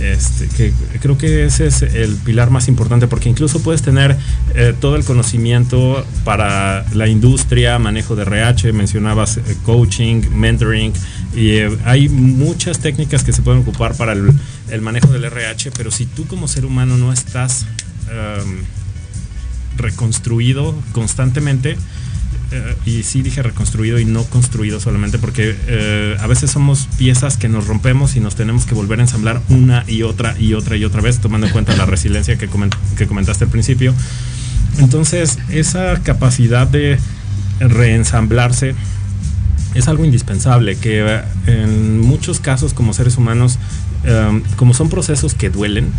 [0.00, 4.16] este, que creo que ese es el pilar más importante porque incluso puedes tener
[4.54, 10.92] eh, todo el conocimiento para la industria, manejo de RH, mencionabas eh, coaching, mentoring,
[11.34, 15.90] y eh, hay muchas técnicas que se pueden ocupar para el, manejo del RH, pero
[15.90, 17.66] si tú como ser humano no estás
[18.10, 18.64] em,
[19.76, 21.76] reconstruido constantemente,
[22.54, 27.36] eh, y sí dije reconstruido y no construido solamente porque eh, a veces somos piezas
[27.36, 30.76] que nos rompemos y nos tenemos que volver a ensamblar una y otra y otra
[30.76, 32.48] y otra vez, tomando en cuenta la resiliencia que,
[32.96, 33.92] que comentaste al principio.
[34.78, 36.96] Entonces, esa capacidad de
[37.58, 38.76] reensamblarse
[39.74, 43.58] es algo indispensable, que eh, en muchos casos como seres humanos,
[44.56, 45.90] como son procesos que duelen,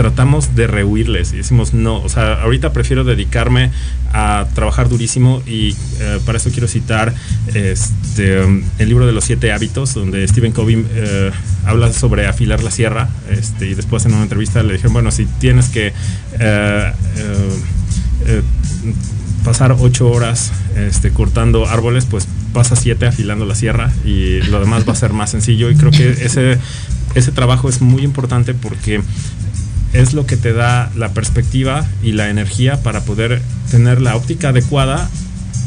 [0.00, 3.70] tratamos de rehuirles y decimos no, o sea, ahorita prefiero dedicarme
[4.14, 7.14] a trabajar durísimo y eh, para eso quiero citar
[7.52, 8.40] este,
[8.78, 11.30] el libro de los siete hábitos donde Stephen Covey eh,
[11.66, 15.26] habla sobre afilar la sierra este, y después en una entrevista le dijeron, bueno, si
[15.26, 15.92] tienes que
[16.38, 16.92] eh,
[19.44, 24.88] pasar ocho horas este, cortando árboles, pues pasa siete afilando la sierra y lo demás
[24.88, 26.58] va a ser más sencillo y creo que ese,
[27.14, 29.02] ese trabajo es muy importante porque
[29.92, 34.50] es lo que te da la perspectiva y la energía para poder tener la óptica
[34.50, 35.08] adecuada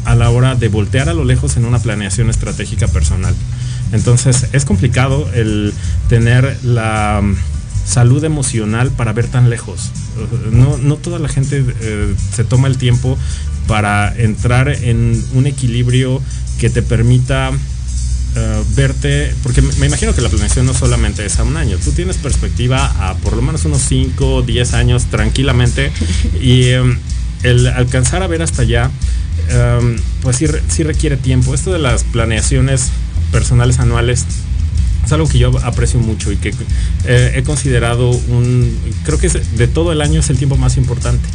[0.04, 3.34] a la hora de voltear a lo lejos en una planeación estratégica personal.
[3.92, 5.72] Entonces es complicado el
[6.08, 7.36] tener la mm,
[7.86, 9.90] salud emocional para ver tan lejos.
[10.50, 13.18] No, toda la gente eh, se toma el tiempo
[13.66, 16.20] para entrar en un equilibrio
[16.58, 17.50] que te permita
[18.36, 21.92] eh, verte, porque me imagino que la planeación no solamente es a un año, tú
[21.92, 25.92] tienes perspectiva a por lo menos unos 5 o 10 años tranquilamente
[26.40, 26.98] y em,
[27.44, 28.90] el alcanzar a ver hasta allá,
[29.48, 31.54] em, pues sí, sí, requiere tiempo.
[31.54, 32.90] Esto de las planeaciones
[33.30, 34.24] personales anuales
[35.04, 36.52] es algo que yo aprecio mucho y que
[37.04, 41.28] eh, he considerado un, creo que de todo el año es el tiempo más importante,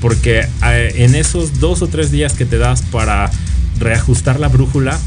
[0.00, 3.30] porque eh, en esos dos o tres días que te das para
[3.78, 4.98] reajustar la brújula,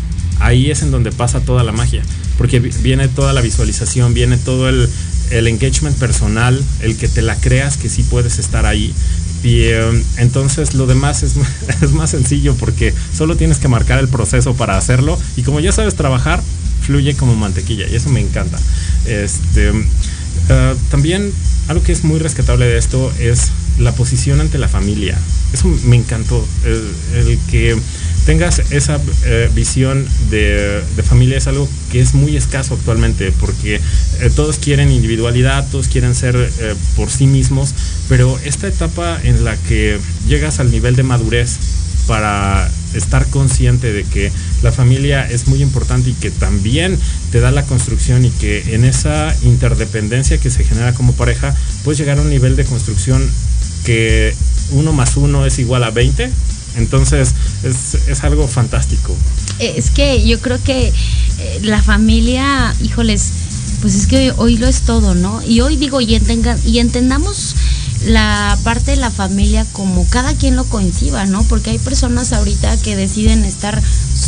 [0.41, 2.03] ahí es en donde pasa toda la magia,
[2.37, 4.89] porque viene toda la visualización, viene todo el,
[5.31, 8.93] engagement personal, el que te la creas que sí puedes estar ahí.
[9.43, 11.35] Y em, entonces lo demás es,
[11.81, 15.71] es, más sencillo porque solo tienes que marcar el proceso para hacerlo y como ya
[15.71, 16.41] sabes trabajar,
[16.85, 18.59] fluye como mantequilla y eso me encanta.
[19.05, 19.69] Este,
[20.49, 21.31] eh, también
[21.69, 25.17] algo que es muy rescatable de esto es la posición ante la familia.
[25.53, 27.77] Eso me encantó, el que
[28.25, 34.29] tengas esa eh, visión de, familia es algo que es muy escaso actualmente porque eh,
[34.35, 37.73] todos quieren individualidad, todos quieren ser eh, por sí mismos,
[38.07, 41.57] pero esta etapa en la que llegas al nivel de madurez
[42.07, 44.31] para estar consciente de que
[44.63, 46.97] la familia es muy importante y que también
[47.31, 51.99] te da la construcción y que en esa interdependencia que se genera como pareja puedes
[51.99, 53.27] llegar a un nivel de construcción
[53.85, 54.33] que
[54.71, 56.29] uno más uno es igual a 20
[56.75, 59.15] entonces es, algo fantástico.
[59.59, 63.31] Es que yo creo que eh, la familia, híjoles,
[63.81, 65.41] pues es que hoy lo es todo, ¿no?
[65.43, 66.19] Y hoy digo, y,
[66.65, 67.55] y entendamos
[68.05, 71.43] la parte de la familia como cada quien lo coincida, ¿no?
[71.43, 73.81] Porque hay personas ahorita que deciden estar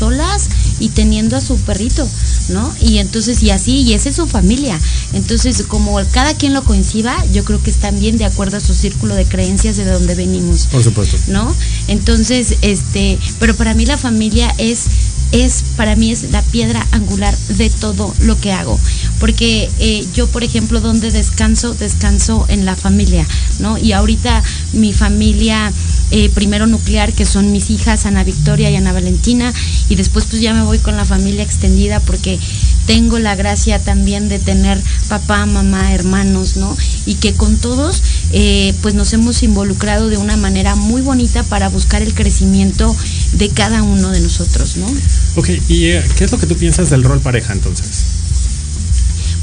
[0.04, 0.50] solas
[0.80, 2.06] y teniendo a su perrito,
[2.50, 2.70] ¿no?
[2.82, 4.78] Y entonces, y así, y esa es su familia.
[5.14, 8.74] Entonces, como cada quien lo coincida, yo creo que están bien de acuerdo a su
[8.74, 10.68] círculo de creencias de donde venimos.
[10.68, 11.18] Por supuesto.
[11.28, 11.56] ¿No?
[11.88, 14.88] Entonces, este, pero para mí la familia es
[15.34, 18.80] es para mí es la piedra angular de todo lo que hago.
[19.20, 23.28] Porque eh, yo, por ejemplo, donde descanso, descanso en la familia,
[23.60, 23.78] ¿no?
[23.78, 24.42] Y ahorita
[24.74, 25.74] mi familia
[26.12, 29.52] eh, primero nuclear, que son mis hijas, Ana Victoria y Ana Valentina,
[29.90, 32.40] y después pues ya me voy con la familia extendida porque
[32.86, 36.76] tengo la gracia también de tener papá, mamá, hermanos, ¿no?
[37.06, 41.70] Y que con todos eh, pues nos hemos involucrado de una manera muy bonita para
[41.70, 42.96] buscar el crecimiento
[43.34, 44.88] de cada uno de nosotros, ¿no?
[45.36, 48.06] Ok, ¿y eh, qué es lo que tú piensas del rol pareja entonces?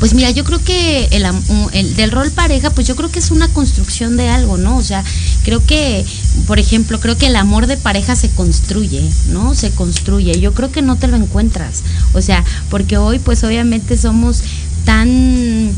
[0.00, 3.48] Pues mira, yo creo que el, del rol pareja, pues yo creo que es una
[3.48, 4.78] construcción de algo, ¿no?
[4.78, 5.04] O sea,
[5.44, 6.06] creo que,
[6.46, 9.54] por ejemplo, creo que el amor de pareja se construye, ¿no?
[9.54, 10.40] Se construye.
[10.40, 11.82] Yo creo que no te lo encuentras.
[12.14, 14.42] O sea, porque hoy, pues obviamente somos
[14.84, 15.72] tan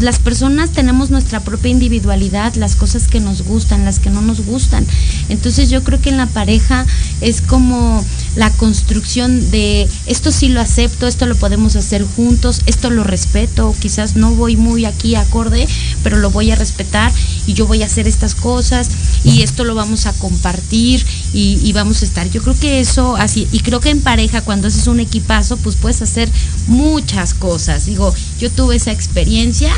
[0.00, 4.44] las personas tenemos nuestra propia individualidad, las cosas que nos gustan, las que no nos
[4.44, 4.86] gustan.
[5.28, 6.86] Entonces yo creo que en la pareja
[7.20, 8.02] es como
[8.36, 13.74] la construcción de esto sí lo acepto, esto lo podemos hacer juntos, esto lo respeto,
[13.78, 15.68] quizás no voy muy aquí acorde,
[16.02, 17.12] pero lo voy a respetar
[17.46, 18.88] y yo voy a hacer estas cosas
[19.24, 22.28] y esto lo vamos a compartir y, vamos a estar.
[22.30, 25.76] Yo creo que eso así, y creo que en pareja cuando haces un equipazo, pues
[25.76, 26.28] puedes hacer
[26.66, 27.86] muchas cosas.
[27.86, 29.72] Digo, yo tuve esa experiencia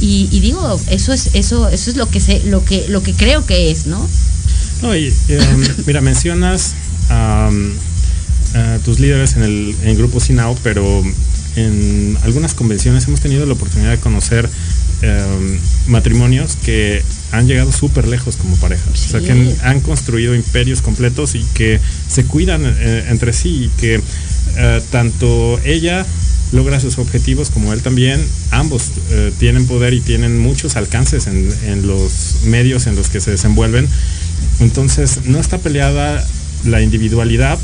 [0.00, 3.46] y, digo, eso es, eso, eso es lo que sé, lo que, lo que creo
[3.46, 4.06] que es, ¿no?
[4.82, 5.12] No, em,
[5.86, 6.74] mira, mencionas
[7.08, 7.50] a
[8.84, 11.02] tus líderes en el, grupo Sinao, pero
[11.56, 14.48] en algunas convenciones hemos tenido la oportunidad de conocer
[15.02, 18.84] em, matrimonios que han llegado súper lejos como pareja.
[18.92, 23.68] O sea, que han, construido imperios completos y que se cuidan eh, entre sí y
[23.80, 24.00] que
[24.56, 26.06] eh, tanto ella
[26.52, 28.24] logra sus objetivos como él también.
[28.50, 33.30] Ambos eh, tienen poder y tienen muchos alcances en, los medios en los que se
[33.30, 33.86] desenvuelven.
[34.60, 36.26] Entonces no está peleada
[36.64, 37.58] la individualidad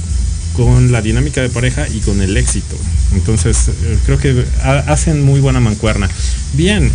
[0.55, 2.76] con la dinámica de pareja y con el éxito.
[3.14, 3.70] Entonces
[4.05, 4.45] creo que
[4.87, 6.09] hacen muy buena mancuerna.
[6.53, 6.93] Bien,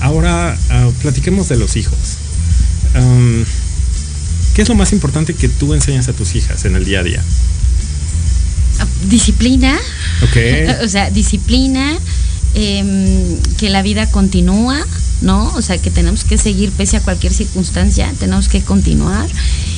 [0.00, 1.98] ahora uh, platiquemos de los hijos.
[2.94, 3.44] Um,
[4.54, 7.02] ¿Qué es lo más importante que tú enseñas a tus hijas en el día a
[7.02, 7.22] día?
[9.08, 9.78] Disciplina.
[10.22, 10.36] Ok.
[10.84, 11.96] o sea, disciplina,
[12.54, 14.84] eh, que la vida continúa,
[15.20, 15.52] ¿no?
[15.54, 19.28] O sea, que tenemos que seguir pese a cualquier circunstancia, tenemos que continuar.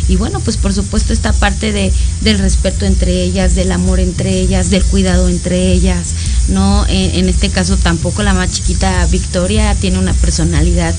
[0.09, 4.41] Y bueno, pues por supuesto esta parte de, del respeto entre ellas, del amor entre
[4.41, 6.09] ellas, del cuidado entre ellas,
[6.49, 6.85] ¿no?
[6.89, 10.95] En, en este caso tampoco la más chiquita Victoria tiene una personalidad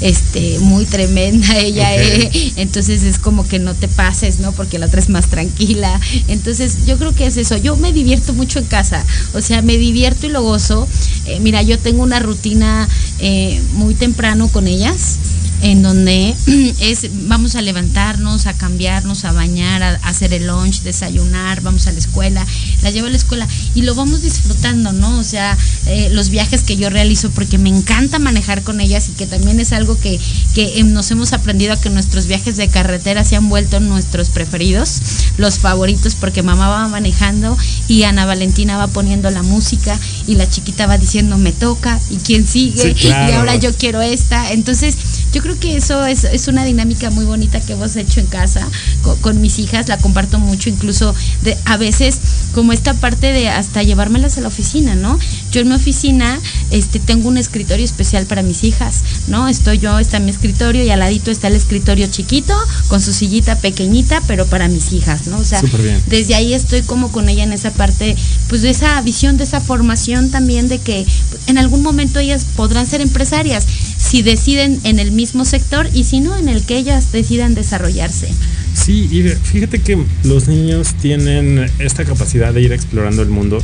[0.00, 1.98] este muy tremenda ella Ok.
[2.00, 6.00] eh, entonces es como que no te pases no porque la otra es más tranquila
[6.28, 9.76] entonces yo creo que es eso yo me divierto mucho en casa o sea me
[9.76, 10.88] divierto y lo gozo
[11.26, 12.86] Eh, mira yo tengo una rutina
[13.18, 15.18] eh, muy temprano con ellas
[15.62, 16.34] en donde
[16.80, 21.86] es vamos a levantarnos, a cambiarnos, a bañar, a, a hacer el lunch, desayunar, vamos
[21.86, 22.46] a la escuela,
[22.82, 25.18] la llevo a la escuela y lo vamos disfrutando, ¿no?
[25.18, 29.12] O sea, eh, los viajes que yo realizo porque me encanta manejar con ellas y
[29.12, 30.20] que también es algo que,
[30.54, 34.28] que eh, nos hemos aprendido a que nuestros viajes de carretera se han vuelto nuestros
[34.28, 35.00] preferidos,
[35.38, 37.56] los favoritos porque mamá va manejando
[37.88, 42.16] y Ana Valentina va poniendo la música y la chiquita va diciendo me toca y
[42.16, 43.32] quién sigue Sí, claro.
[43.32, 44.52] y ahora yo quiero esta.
[44.52, 44.96] Entonces,
[45.34, 48.66] yo creo que eso es, es una dinámica muy bonita que hemos hecho en casa
[49.02, 51.12] con, con mis hijas, la comparto mucho, incluso
[51.42, 52.18] de, a veces
[52.54, 55.18] como esta parte de hasta llevármelas a la oficina, ¿no?
[55.50, 56.38] Yo en mi oficina
[56.70, 59.48] este, tengo un escritorio especial para mis hijas, ¿no?
[59.48, 62.54] Estoy yo, está mi escritorio y al ladito está el escritorio chiquito
[62.86, 65.38] con su sillita pequeñita, pero para mis hijas, ¿no?
[65.38, 65.60] O sea,
[66.06, 68.14] desde ahí estoy como con ella en esa parte,
[68.48, 71.04] pues de esa visión, de esa formación también de que
[71.48, 73.66] en algún momento ellas podrán ser empresarias
[74.14, 78.28] si deciden en el mismo sector y si no en el que ellas decidan desarrollarse.
[78.72, 83.60] Sí, y fíjate que los niños tienen esta capacidad de ir explorando el mundo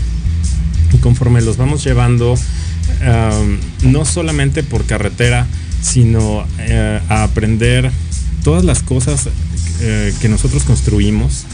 [0.92, 2.34] y conforme los vamos llevando,
[3.84, 5.46] no solamente por carretera,
[5.82, 7.88] sino eh, a aprender
[8.42, 9.28] todas las cosas
[9.80, 11.44] eh, que nosotros construimos,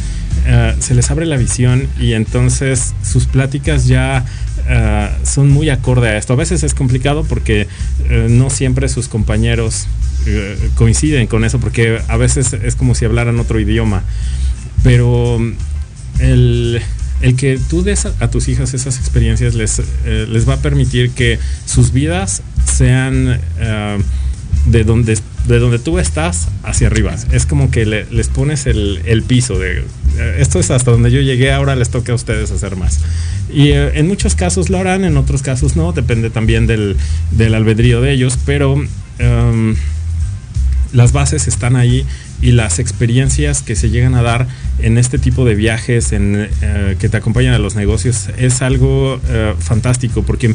[0.47, 4.25] eh, se les abre la visión y entonces sus pláticas ya
[4.69, 6.33] eh, son muy acorde a esto.
[6.33, 7.69] A veces es complicado porque
[8.09, 9.87] eh, no siempre sus compañeros
[10.27, 14.03] eh, coinciden con eso, porque a veces es como si hablaran otro idioma.
[14.83, 15.39] Pero
[16.19, 16.81] el,
[17.21, 21.11] el que tú des a, a tus hijas esas experiencias les, les va a permitir
[21.11, 23.41] que sus vidas sean
[24.67, 27.15] de, donde, de donde tú estás hacia arriba.
[27.33, 29.79] Es como que le- les pones el, el piso de
[30.19, 33.01] eh, esto es hasta donde yo llegué, ahora les toca a ustedes hacer más.
[33.53, 36.97] Y eh, en muchos casos lo harán, en otros casos no, depende también del,
[37.33, 38.83] del albedrío de ellos, pero
[39.19, 39.77] em,
[40.93, 42.05] las bases están ahí
[42.43, 44.47] y las experiencias que se llegan a dar
[44.79, 49.21] en este tipo de viajes en, eh, que te acompañan a los negocios es algo
[49.59, 50.55] fantástico porque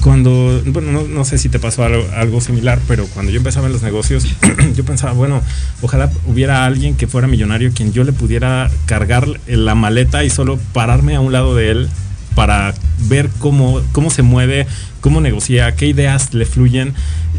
[0.00, 3.66] cuando, bueno, no, no sé si te pasó algo, algo similar, pero cuando yo empezaba
[3.66, 4.26] en los negocios,
[4.74, 5.42] yo pensaba, bueno,
[5.82, 10.58] ojalá hubiera alguien que fuera millonario quien yo le pudiera cargar la maleta y solo
[10.72, 11.88] pararme a un lado de él
[12.34, 12.74] para
[13.08, 14.66] ver cómo, cómo se mueve,
[15.00, 16.94] cómo negocia, qué ideas le fluyen.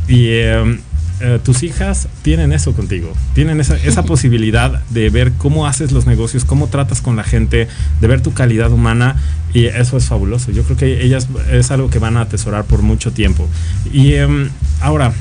[0.08, 0.80] Y eh,
[1.20, 6.05] eh, tus hijas tienen eso contigo, tienen esa, esa posibilidad de ver cómo haces los
[6.05, 7.68] negocios, cómo tratas con la gente,
[7.99, 9.15] de ver tu calidad humana
[9.53, 10.51] y eso es fabuloso.
[10.51, 13.47] Yo creo que ellas es algo que van a atesorar por mucho tiempo.
[13.91, 14.49] Y em,
[14.80, 15.11] ahora,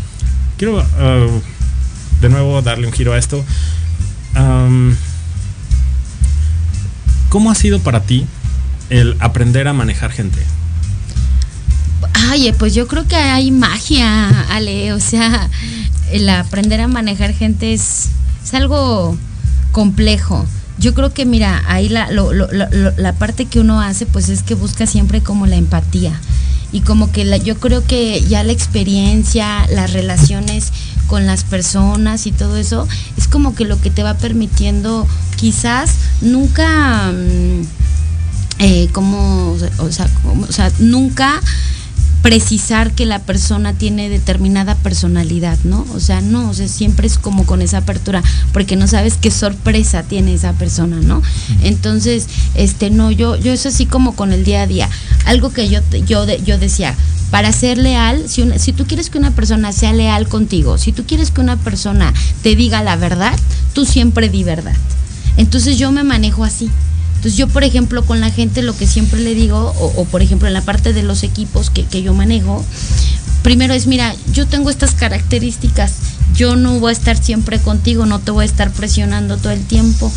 [0.59, 1.40] quiero eh,
[2.20, 3.44] de nuevo darle un giro a esto.
[7.30, 8.26] ¿Cómo ha sido para ti
[8.90, 10.42] el aprender a manejar gente?
[12.18, 14.92] Ay, pues yo creo que hay magia, Ale.
[14.94, 15.50] O sea,
[16.10, 18.08] el aprender a manejar gente es,
[18.52, 19.18] algo
[19.72, 20.46] complejo.
[20.78, 22.08] Yo creo que, mira, ahí la,
[23.18, 26.18] parte que uno hace, pues es que busca siempre como la empatía.
[26.72, 30.72] Y como que yo creo que ya la experiencia, las relaciones
[31.06, 35.06] con las personas y todo eso, es como que lo que te va permitiendo
[35.36, 35.90] quizás
[36.22, 37.12] nunca...
[37.12, 37.62] mm,
[38.58, 39.54] eh, como,
[40.22, 41.42] como- o sea, nunca
[42.26, 45.86] precisar que la persona tiene determinada personalidad, ¿no?
[45.94, 48.20] O sea, no, o sea, siempre es como con esa apertura,
[48.52, 51.22] porque no sabes qué sorpresa tiene esa persona, ¿no?
[51.62, 54.88] Entonces, este, no, yo, yo es así como con el día a día.
[55.24, 56.96] Algo que yo, yo, yo decía,
[57.30, 60.90] para ser leal, si, una- si tú quieres que una persona sea leal contigo, si
[60.90, 62.12] tú quieres que una persona
[62.42, 63.38] te diga la verdad,
[63.72, 64.74] tú siempre di verdad.
[65.36, 66.70] Entonces yo me manejo así.
[67.26, 70.22] Entonces yo, por ejemplo, con la gente lo que siempre le digo, o, o, por
[70.22, 72.64] ejemplo en la parte de los equipos que, que yo manejo,
[73.42, 75.94] primero es, mira, yo tengo estas características,
[76.36, 79.64] yo no voy a estar siempre contigo, no te voy a estar presionando todo el
[79.64, 80.12] tiempo,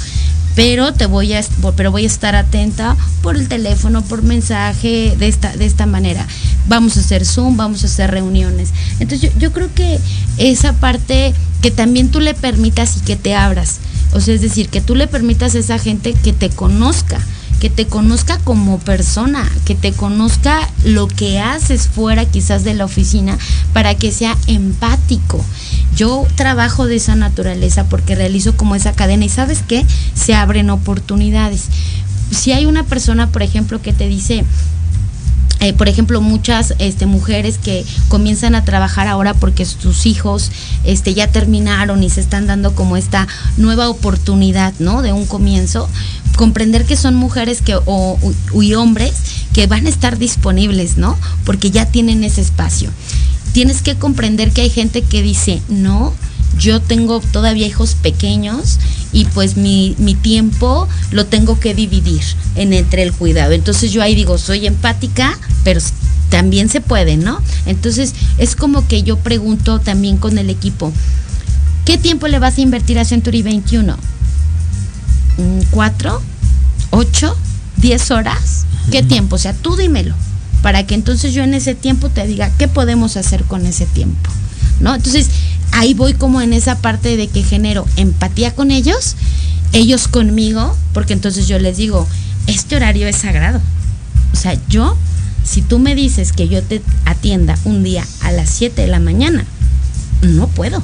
[0.53, 1.43] pero te voy a,
[1.75, 6.27] pero voy a estar atenta por el teléfono, por mensaje, de esta, de esta manera.
[6.69, 8.69] Vamos a hacer Zoom, vamos a hacer reuniones.
[8.99, 9.99] Entonces yo, creo que
[10.37, 13.79] esa parte que también tú le permitas y que te abras.
[14.13, 17.19] O sea, es decir, que tú le permitas a esa gente que te conozca,
[17.59, 22.85] que te conozca como persona, que te conozca lo que haces fuera quizás de la
[22.85, 23.37] oficina
[23.73, 25.43] para que sea empático.
[25.95, 30.69] Yo trabajo de esa naturaleza porque realizo como esa cadena y sabes qué, se abren
[30.69, 31.65] oportunidades.
[32.31, 34.45] Si hay una persona, por ejemplo, que te dice,
[35.61, 40.51] eh, por ejemplo, muchas este, mujeres que comienzan a trabajar ahora porque sus hijos
[40.85, 45.01] este, ya terminaron y se están dando como esta nueva oportunidad, ¿no?
[45.01, 45.89] De un comienzo,
[46.37, 48.17] comprender que son mujeres que, o,
[48.53, 49.13] y hombres
[49.53, 51.17] que van a estar disponibles, ¿no?
[51.43, 52.89] Porque ya tienen ese espacio.
[53.51, 56.13] Tienes que comprender que hay gente que dice, no,
[56.57, 58.79] yo tengo todavía hijos pequeños
[59.11, 62.21] y pues mi, mi, tiempo lo tengo que dividir
[62.55, 63.53] en entre el cuidado.
[63.53, 65.79] Entonces yo ahí digo, soy empática, pero
[66.29, 67.41] también se puede, ¿no?
[67.65, 70.93] Entonces es como que yo pregunto también con el equipo,
[71.85, 73.97] ¿qué tiempo le vas a invertir a Century 21?
[75.71, 76.21] ¿Cuatro?
[76.91, 77.35] ¿Ocho?
[77.77, 78.65] ¿Diez horas?
[78.91, 79.35] ¿Qué tiempo?
[79.35, 80.15] O sea, tú dímelo,
[80.61, 84.29] para que entonces yo en ese tiempo te diga qué podemos hacer con ese tiempo,
[84.79, 84.93] ¿no?
[84.93, 85.29] Entonces,
[85.71, 89.15] ahí voy como en esa parte de que genero empatía con ellos,
[89.71, 92.07] ellos conmigo, porque entonces yo les digo,
[92.47, 93.61] este horario es sagrado.
[94.33, 94.97] O sea, yo,
[95.43, 98.99] si tú me dices que yo te atienda un día a las 7 de la
[98.99, 99.45] mañana,
[100.21, 100.83] no puedo.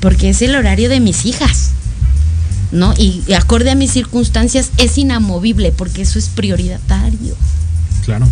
[0.00, 1.70] Porque es el horario de mis hijas.
[2.72, 2.94] ¿No?
[2.98, 7.36] Y, y acorde a mis circunstancias es inamovible porque eso es prioritario.
[8.06, 8.26] Claro.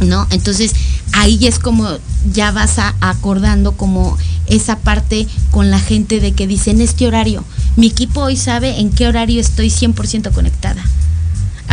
[0.00, 0.26] ¿no?
[0.30, 0.72] Entonces
[1.12, 1.88] ahí es como
[2.32, 7.44] ya vas a, acordando como esa parte con la gente de que dicen este horario,
[7.76, 10.84] mi equipo hoy sabe en qué horario estoy 100% conectada.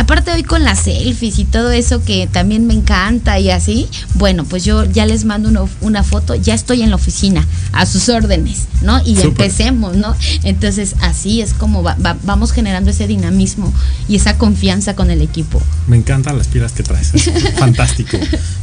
[0.04, 4.44] Aparte hoy con las selfies y todo eso que también me encanta y así, bueno,
[4.44, 8.10] pues yo ya les mando una, una foto, ya estoy en la oficina, a sus
[8.10, 9.00] órdenes, ¿no?
[9.02, 9.24] Y Súper.
[9.28, 10.14] empecemos, ¿no?
[10.42, 13.72] Entonces así es como va- va- vamos generando ese dinamismo
[14.06, 15.62] y esa confianza con el equipo.
[15.86, 17.14] Me encantan las pilas que traes.
[17.14, 18.18] es Fantástico.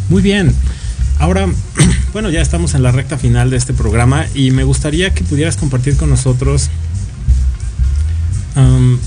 [0.10, 0.54] Muy bien.
[1.18, 1.48] Ahora,
[2.14, 5.58] bueno, ya estamos en la recta final de este programa y me gustaría que pudieras
[5.58, 6.70] compartir con nosotros
[8.56, 9.00] um,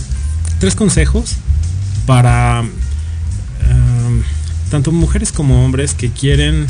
[0.59, 1.37] tres consejos
[2.07, 4.23] para um,
[4.71, 6.67] tanto mujeres como hombres que quieren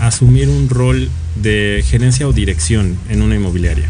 [0.00, 3.88] asumir un rol de gerencia o dirección en una inmobiliaria.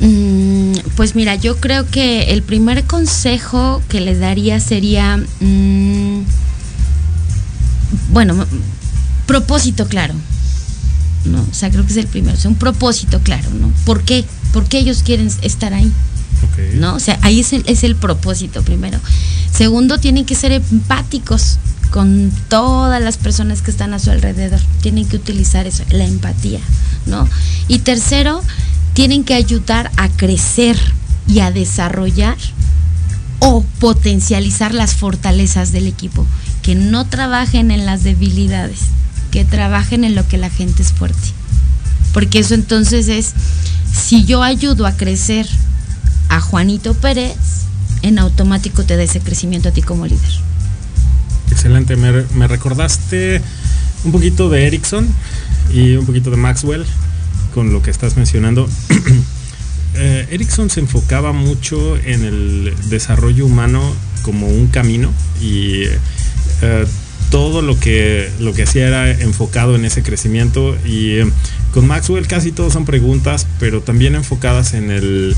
[0.00, 0.64] Mm,
[0.96, 6.20] Pues mira, yo creo que el primer consejo que les daría sería, mm,
[8.12, 8.46] bueno,
[9.26, 10.14] propósito claro.
[11.50, 13.72] O sea, creo que es el primero, o sea, un propósito claro, ¿no?
[13.84, 14.24] ¿Por qué?
[14.52, 15.90] ¿Por qué ellos quieren estar ahí?
[16.74, 16.94] ¿No?
[16.94, 18.98] O sea, ahí es el, es el propósito primero.
[19.52, 21.58] Segundo, tienen que ser empáticos
[21.90, 24.60] con todas las personas que están a su alrededor.
[24.80, 26.58] Tienen que utilizar eso, la empatía,
[27.06, 27.28] ¿no?
[27.68, 28.42] Y tercero,
[28.94, 30.76] tienen que ayudar a crecer
[31.28, 32.36] y a desarrollar
[33.38, 36.26] o potencializar las fortalezas del equipo.
[36.62, 38.78] Que no trabajen en las debilidades,
[39.30, 41.28] que trabajen en lo que la gente es fuerte.
[42.12, 43.34] Porque eso entonces es,
[43.92, 45.46] si yo ayudo a crecer
[46.28, 47.36] a Juanito Pérez,
[48.02, 50.20] en automático te da ese crecimiento a ti como líder.
[51.50, 53.40] Excelente, me, re- me recordaste
[54.04, 55.06] un poquito de Ericsson
[55.72, 56.84] y un poquito de Maxwell
[57.54, 58.68] con lo que estás mencionando.
[59.96, 63.80] Eh, Ericsson se enfocaba mucho en el desarrollo humano
[64.22, 65.82] como un camino y
[66.62, 66.84] eh,
[67.30, 71.30] todo lo que, lo que hacía era enfocado en ese crecimiento y eh,
[71.72, 75.36] con Maxwell casi todos son preguntas, pero también enfocadas en el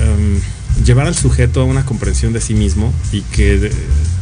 [0.00, 0.40] em,
[0.84, 3.72] llevar al sujeto a una comprensión de sí mismo y que de-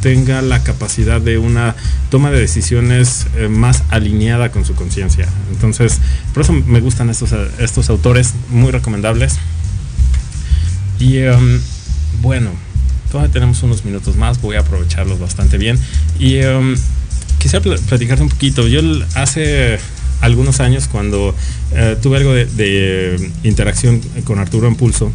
[0.00, 1.74] tenga la capacidad de una
[2.10, 5.26] toma de decisiones eh, más alineada con su conciencia.
[5.52, 5.98] Entonces,
[6.32, 9.34] por eso me gustan estos, eh, estos autores, muy recomendables.
[10.98, 11.60] Y em,
[12.22, 12.50] bueno,
[13.10, 15.78] todavía tenemos unos minutos más, voy a aprovecharlos bastante bien.
[16.18, 16.76] Y em,
[17.38, 18.66] quisiera pl- platicarte un poquito.
[18.66, 18.80] Yo
[19.14, 19.78] hace
[20.20, 21.34] algunos años, cuando
[21.72, 25.12] eh, tuve algo de, de interacción con Arturo en Pulso,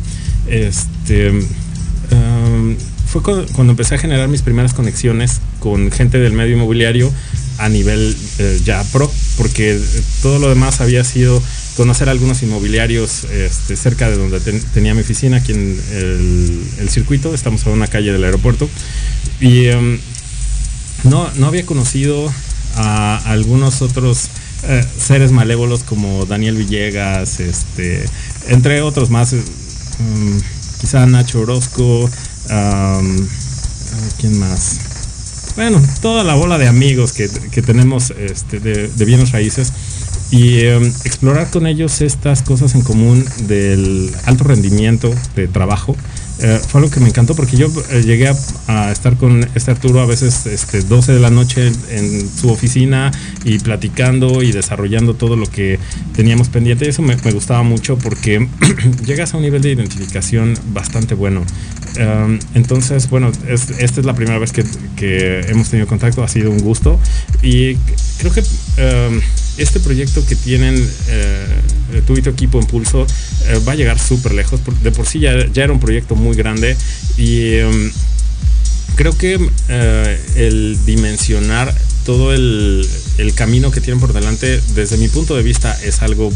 [0.47, 2.77] este, em,
[3.07, 7.11] fue cu- cuando empecé a generar mis primeras conexiones con gente del medio inmobiliario
[7.57, 9.79] a nivel eh, ya pro, porque
[10.21, 11.41] todo lo demás había sido
[11.77, 17.33] conocer algunos inmobiliarios este, cerca de donde ten- tenía mi oficina, aquí en el, circuito,
[17.33, 18.69] estamos a una calle del aeropuerto,
[19.39, 19.99] y em,
[21.03, 22.31] no, no había conocido
[22.75, 24.29] a algunos otros
[24.63, 28.05] eh, seres malévolos como Daniel Villegas, este,
[28.47, 29.35] entre otros más,
[30.01, 30.37] mm,
[30.79, 32.09] quizá Nacho Orozco,
[32.49, 33.01] ah,
[34.19, 34.79] ¿quién más?
[35.55, 39.73] bueno, toda la bola de amigos que, que tenemos este, de, de bienes raíces
[40.31, 45.95] y eh, explorar con ellos estas cosas en común del alto rendimiento de trabajo
[46.43, 48.31] eh, fue algo que me encantó porque yo eh, llegué
[48.67, 53.11] a, estar con este Arturo a veces este, 12 de la noche en, su oficina
[53.43, 55.79] y platicando y desarrollando todo lo que
[56.15, 56.89] teníamos pendiente.
[56.89, 58.47] Eso me, gustaba mucho porque
[59.05, 61.43] llegas a un nivel de identificación bastante bueno.
[61.99, 64.63] Um, entonces, bueno, es, esta es la primera vez que,
[65.47, 66.99] hemos tenido contacto, ha sido un gusto
[67.41, 67.75] y
[68.19, 69.19] creo que um,
[69.61, 70.75] este proyecto que tienen
[71.07, 73.05] eh, tú y tu equipo en Pulso
[73.47, 74.59] eh, va a llegar súper lejos.
[74.83, 76.75] De por sí ya, era un proyecto muy grande
[77.17, 77.91] y um,
[78.95, 81.73] creo que uh, el dimensionar
[82.05, 82.87] todo el,
[83.35, 86.33] camino que tienen por delante, desde mi punto de vista, es algo uh,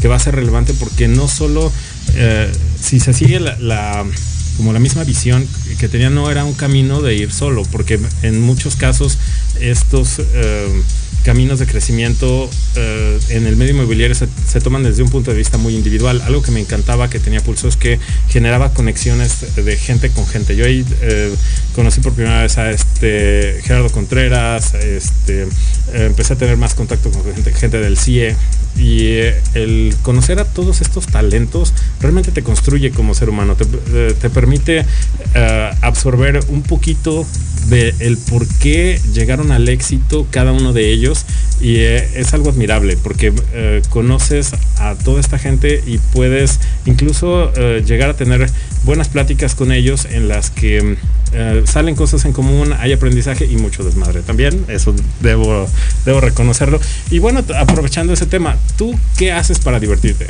[0.00, 1.72] que va a ser relevante porque no solo
[2.80, 4.04] si se sigue la,
[4.56, 5.46] como la misma visión
[5.78, 9.18] que tenía no era un camino de ir solo, porque en muchos casos
[9.60, 10.20] estos
[11.26, 12.48] caminos de crecimiento uh,
[13.30, 16.22] en el medio inmobiliario se, toman desde un punto de vista muy individual.
[16.24, 17.98] Algo que me encantaba que tenía Pulso es que
[18.28, 20.54] generaba conexiones de gente con gente.
[20.54, 25.48] Yo ahí uh, conocí por primera vez a este Gerardo Contreras, este,
[25.92, 28.36] empecé a tener más contacto con gente, gente del CIE
[28.76, 33.64] y eh, el conocer a todos estos talentos realmente te construye como ser humano, te,
[33.64, 34.84] eh, te permite
[35.82, 37.26] absorber un poquito
[37.68, 41.15] de por qué llegaron al éxito cada uno de ellos
[41.60, 47.52] y eh, es algo admirable porque eh, conoces a toda esta gente y puedes incluso
[47.56, 48.50] eh, llegar a tener
[48.84, 50.96] buenas pláticas con ellos en las que
[51.66, 55.68] salen cosas en común, hay aprendizaje y mucho desmadre también, eso debo,
[56.06, 56.80] debo reconocerlo.
[57.10, 60.28] Y bueno, aprovechando ese tema, ¿tú qué haces para divertirte?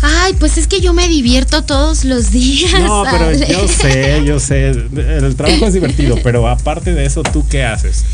[0.00, 2.80] Ay, pues es que yo me divierto todos los días.
[2.80, 4.68] No, pero yo sé, yo sé.
[4.68, 8.04] El trabajo es divertido, pero aparte de eso, ¿tú qué haces?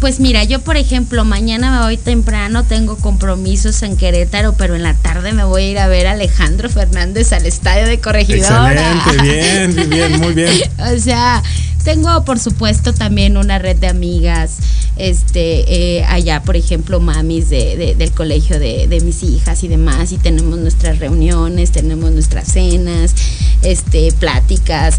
[0.00, 4.82] Pues mira, yo por ejemplo, mañana me voy temprano, tengo compromisos en Querétaro, pero en
[4.82, 9.02] la tarde me voy a ir a ver a Alejandro Fernández al estadio de Corregidora.
[9.06, 10.50] Excelente, bien, bien, muy bien.
[10.78, 11.42] o sea,
[11.84, 14.58] tengo por supuesto también una red de amigas,
[14.96, 19.68] este, eh, allá por ejemplo mamis de, de, del colegio de, de, mis hijas y
[19.68, 23.14] demás, y tenemos nuestras reuniones, tenemos nuestras cenas,
[23.62, 24.98] este, pláticas,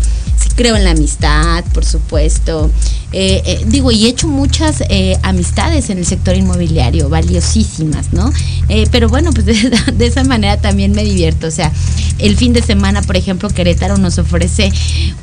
[0.55, 2.71] creo en la amistad, por supuesto.
[3.11, 8.31] Eh, eh, digo, y he hecho muchas eh, amistades en el sector inmobiliario, valiosísimas, ¿no?
[8.67, 9.53] Eh, pero bueno, pues de,
[9.93, 11.47] de, esa manera también me divierto.
[11.47, 11.71] O sea,
[12.19, 14.71] el fin de semana, por ejemplo, Querétaro nos ofrece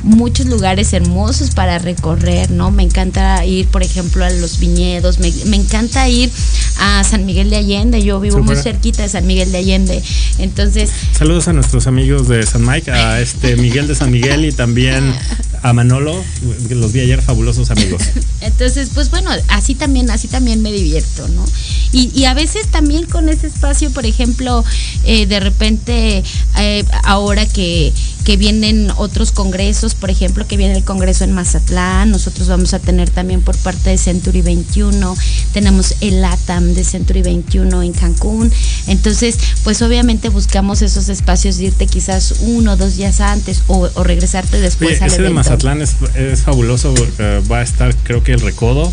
[0.03, 2.71] muchos lugares hermosos para recorrer, ¿no?
[2.71, 6.31] Me encanta ir, por ejemplo, a los viñedos, me, me encanta ir
[6.79, 8.55] a San Miguel de Allende, yo vivo Super.
[8.55, 10.03] muy cerquita de San Miguel de Allende.
[10.39, 10.91] Entonces.
[11.13, 15.15] Saludos a nuestros amigos de San Mike, a este Miguel de San Miguel y también
[15.63, 16.23] a Manolo,
[16.71, 18.03] los vi ayer fabulosos amigos.
[18.41, 21.45] Entonces, pues bueno, así también, así también me divierto, ¿no?
[21.93, 24.65] Y, y a veces también con ese espacio, por ejemplo,
[25.05, 26.25] eh, de repente,
[26.59, 27.93] eh, ahora que,
[28.25, 32.79] que vienen otros congresos, por ejemplo, que viene el congreso en Mazatlán, nosotros vamos a
[32.79, 35.17] tener también por parte de Century 21,
[35.53, 38.51] tenemos el ATAM de Century 21 en Cancún,
[38.87, 43.89] entonces, pues obviamente buscamos esos espacios de irte quizás uno o dos días antes o,
[43.95, 47.95] o regresarte después Oye, al ese de Mazatlán es, es fabuloso, uh, va a estar
[48.05, 48.93] creo que el Recodo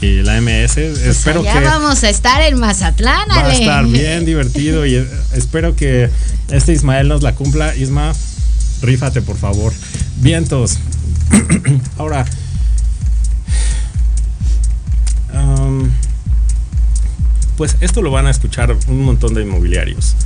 [0.00, 0.74] y la MS.
[0.74, 5.06] Pues espero allá que vamos a estar en Mazatlán, va a estar bien divertido y
[5.34, 6.10] espero que
[6.50, 7.74] este Ismael nos la cumpla.
[7.76, 8.12] Isma,
[8.82, 9.72] rífate por favor.
[10.16, 10.78] Vientos.
[11.98, 12.24] Ahora,
[15.34, 15.90] um,
[17.56, 20.16] pues esto lo van a escuchar un montón de inmobiliarios.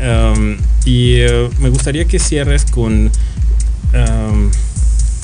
[0.00, 3.10] Um, y uh, me gustaría que cierres con
[3.94, 4.50] um,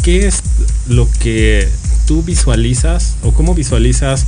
[0.09, 0.43] qué es
[0.89, 1.69] lo que
[2.07, 4.25] tú visualizas o cómo visualizas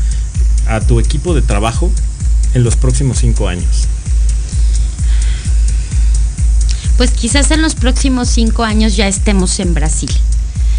[0.67, 1.91] a tu equipo de trabajo
[2.53, 3.89] en los próximos cinco años.
[6.99, 10.11] Pues quizás en los próximos cinco años ya estemos en Brasil.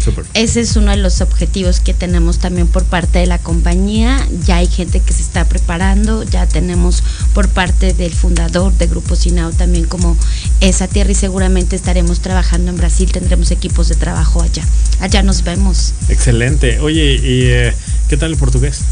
[0.02, 0.24] Super.
[0.34, 4.26] Ese es uno de los objetivos que tenemos también por parte de la compañía.
[4.44, 7.02] Ya hay gente que se está preparando, ya tenemos
[7.34, 10.16] por parte del fundador de Grupo Sinao también como
[10.60, 14.64] esa tierra y seguramente estaremos trabajando en Brasil, tendremos equipos de trabajo allá.
[15.00, 15.94] Allá nos vemos.
[16.08, 16.80] Excelente.
[16.80, 17.74] Oye, ¿y eh,
[18.12, 18.82] qué tal el portugués?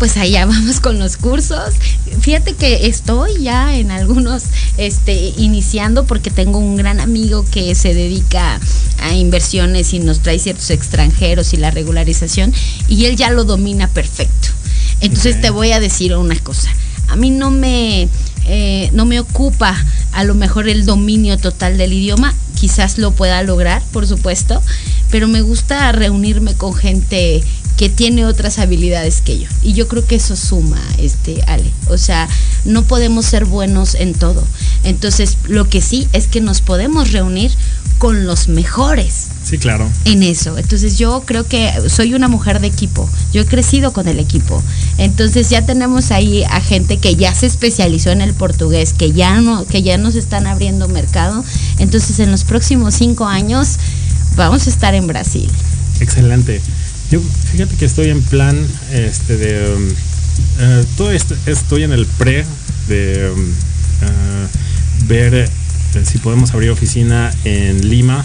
[0.00, 1.74] pues allá vamos con los cursos.
[2.20, 4.42] Fíjate que estoy ya en algunos
[4.76, 8.58] este iniciando porque tengo un gran amigo que se dedica
[8.98, 12.52] a inversiones y nos trae ciertos extranjeros y la regularización
[12.88, 14.48] y él ya lo domina perfecto.
[15.00, 15.42] Entonces okay.
[15.42, 16.68] te voy a decir una cosa.
[17.06, 18.08] A mí no me
[18.46, 19.76] eh, no me ocupa
[20.10, 24.60] a lo mejor el dominio total del idioma, quizás lo pueda lograr, por supuesto,
[25.12, 27.44] pero me gusta reunirme con gente
[27.76, 29.48] que tiene otras habilidades que yo.
[29.62, 31.70] Y yo creo que eso suma, este, Ale.
[31.88, 32.28] O sea,
[32.64, 34.42] no podemos ser buenos en todo.
[34.82, 37.52] Entonces, lo que sí es que nos podemos reunir
[37.98, 39.28] con los mejores.
[39.42, 39.88] Sí, claro.
[40.04, 40.58] En eso.
[40.58, 43.08] Entonces yo creo que soy una mujer de equipo.
[43.32, 44.62] Yo he crecido con el equipo.
[44.98, 49.40] Entonces ya tenemos ahí a gente que ya se especializó en el portugués, que ya
[49.40, 51.44] no, que ya nos están abriendo mercado.
[51.78, 53.76] Entonces en los próximos cinco años
[54.36, 55.50] vamos a estar en Brasil.
[56.00, 56.60] Excelente.
[57.10, 57.20] Yo
[57.52, 58.58] fíjate que estoy en plan
[58.92, 59.88] este de um,
[60.60, 62.44] eh, todo esto- estoy en el pre
[62.88, 64.46] de um, eh,
[65.06, 65.48] ver eh,
[66.04, 68.24] si podemos abrir oficina en Lima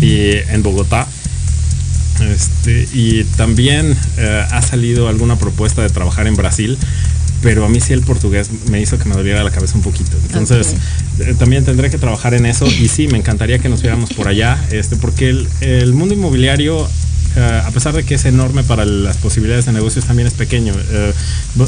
[0.00, 1.06] y en Bogotá.
[2.20, 3.96] Este, y también
[4.50, 6.76] ha salido alguna propuesta de trabajar en Brasil,
[7.42, 10.10] pero a mí sí el portugués me hizo que me doliera la cabeza un poquito.
[10.26, 10.74] Entonces,
[11.20, 14.28] eh, también tendré que trabajar en eso y sí, me encantaría que nos viéramos por
[14.28, 16.86] allá, este, porque el, el mundo inmobiliario
[17.36, 20.74] eh, a pesar de que es enorme para las posibilidades de negocios, también es pequeño.
[20.90, 21.12] Eh,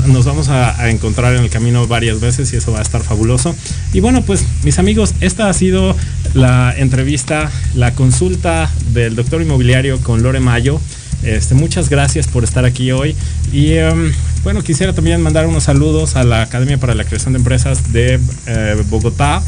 [0.07, 3.03] nos vamos a, a encontrar en el camino varias veces y eso va a estar
[3.03, 3.55] fabuloso.
[3.93, 5.97] Y bueno, pues mis amigos, esta ha sido
[6.35, 10.81] la entrevista, la consulta del doctor inmobiliario con Lore Mayo.
[11.23, 13.15] Este, muchas gracias por estar aquí hoy.
[13.53, 17.39] Y em, bueno, quisiera también mandar unos saludos a la Academia para la Creación de
[17.39, 19.43] Empresas de eh, Bogotá,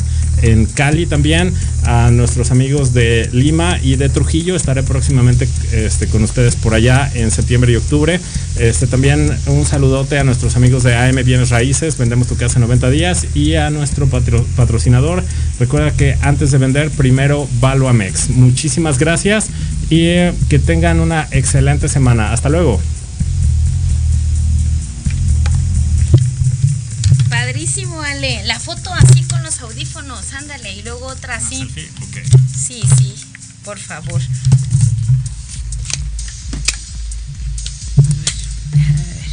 [0.51, 1.53] en Cali también,
[1.85, 4.57] a nuestros amigos de Lima y de Trujillo.
[4.57, 8.21] Estaré próximamente este, con ustedes por allá en septiembre y octubre.
[8.59, 12.63] Este, también un saludote a nuestros amigos de AM Bienes Raíces, vendemos tu casa en
[12.63, 15.23] 90 días, y a nuestro patro- patrocinador.
[15.59, 18.31] Recuerda que antes de vender, primero Valuamex.
[18.31, 19.47] Muchísimas gracias
[19.91, 22.33] y eh, que tengan una excelente semana.
[22.33, 22.81] Hasta luego.
[27.29, 28.43] Padrísimo, Ale.
[28.45, 30.73] La foto así los audífonos, ándale.
[30.73, 31.71] Y luego otra así.
[32.51, 33.15] Sí, sí,
[33.63, 34.21] por favor.
[37.97, 38.33] A ver,
[38.89, 39.31] a ver.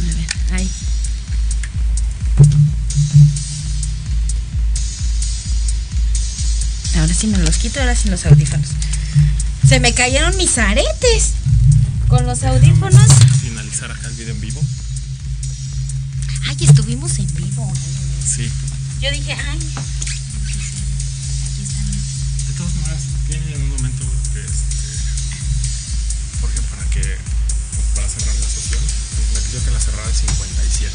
[0.00, 0.70] A ver, ahí.
[6.98, 8.68] Ahora sí me los quito, ahora sin los audífonos.
[9.66, 11.32] Se me cayeron mis aretes.
[12.08, 13.12] Con los audífonos.
[13.42, 14.62] Finalizar acá el video en vivo.
[16.48, 17.72] Ay, estuvimos en vivo.
[18.24, 18.48] Sí.
[19.00, 19.58] Yo dije, ay.
[22.46, 24.46] De todas maneras, viene en un momento, este,
[26.40, 27.18] Jorge, para que,
[27.96, 28.80] para cerrar la sesión,
[29.34, 30.92] me pidió que la cerrara el 57.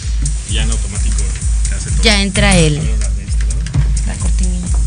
[0.49, 1.23] Y ya en automático
[1.67, 2.03] te hace todo.
[2.03, 3.45] Ya entra ver, la este.
[4.07, 4.77] La cortinilla.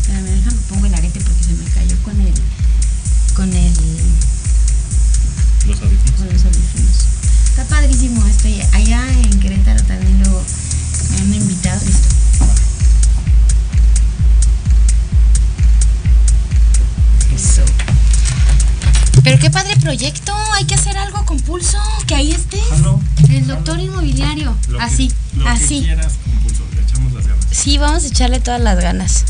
[28.15, 29.25] Echarle todas las ganas.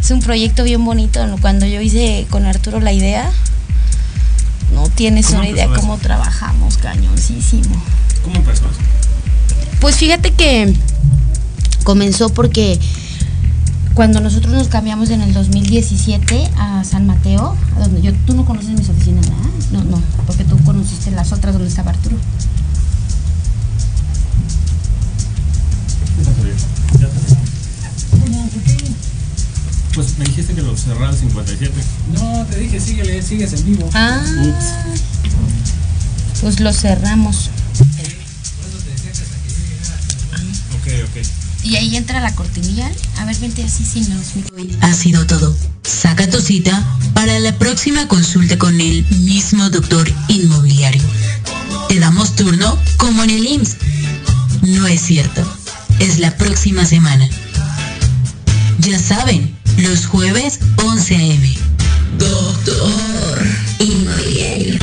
[0.00, 1.20] Es un proyecto bien bonito.
[1.42, 3.30] Cuando yo hice con Arturo la idea,
[4.72, 6.02] no tienes ¿Cómo una idea cómo eso?
[6.02, 7.76] trabajamos, cañoncísimo.
[8.24, 8.80] ¿Cómo empezó eso?
[9.80, 10.74] Pues fíjate que
[11.84, 12.80] comenzó porque
[13.92, 18.46] cuando nosotros nos cambiamos en el 2017 a San Mateo, a donde yo, tú no
[18.46, 19.50] conoces mis oficinas, ¿verdad?
[19.72, 22.16] No, no, porque tú conociste las otras donde estaba Arturo.
[29.96, 31.72] Pues me dijiste que lo cerrara el 57.
[32.12, 33.88] No, te dije, síguele, sigues en vivo.
[33.94, 34.22] Ah,
[36.42, 37.48] pues lo cerramos.
[40.74, 41.26] Ok, ok.
[41.64, 42.92] Y ahí entra la cortinilla.
[43.16, 44.34] A ver, vente así sin los.
[44.82, 45.56] Ha sido todo.
[45.82, 46.84] Saca tu cita
[47.14, 51.02] para la próxima consulta con el mismo doctor inmobiliario.
[51.88, 53.76] Te damos turno como en el IMSS.
[54.60, 55.42] No es cierto.
[56.00, 57.26] Es la próxima semana.
[58.80, 61.54] Ya saben, los jueves 11 a.m.
[62.18, 63.42] Doctor
[63.78, 64.78] Infiel.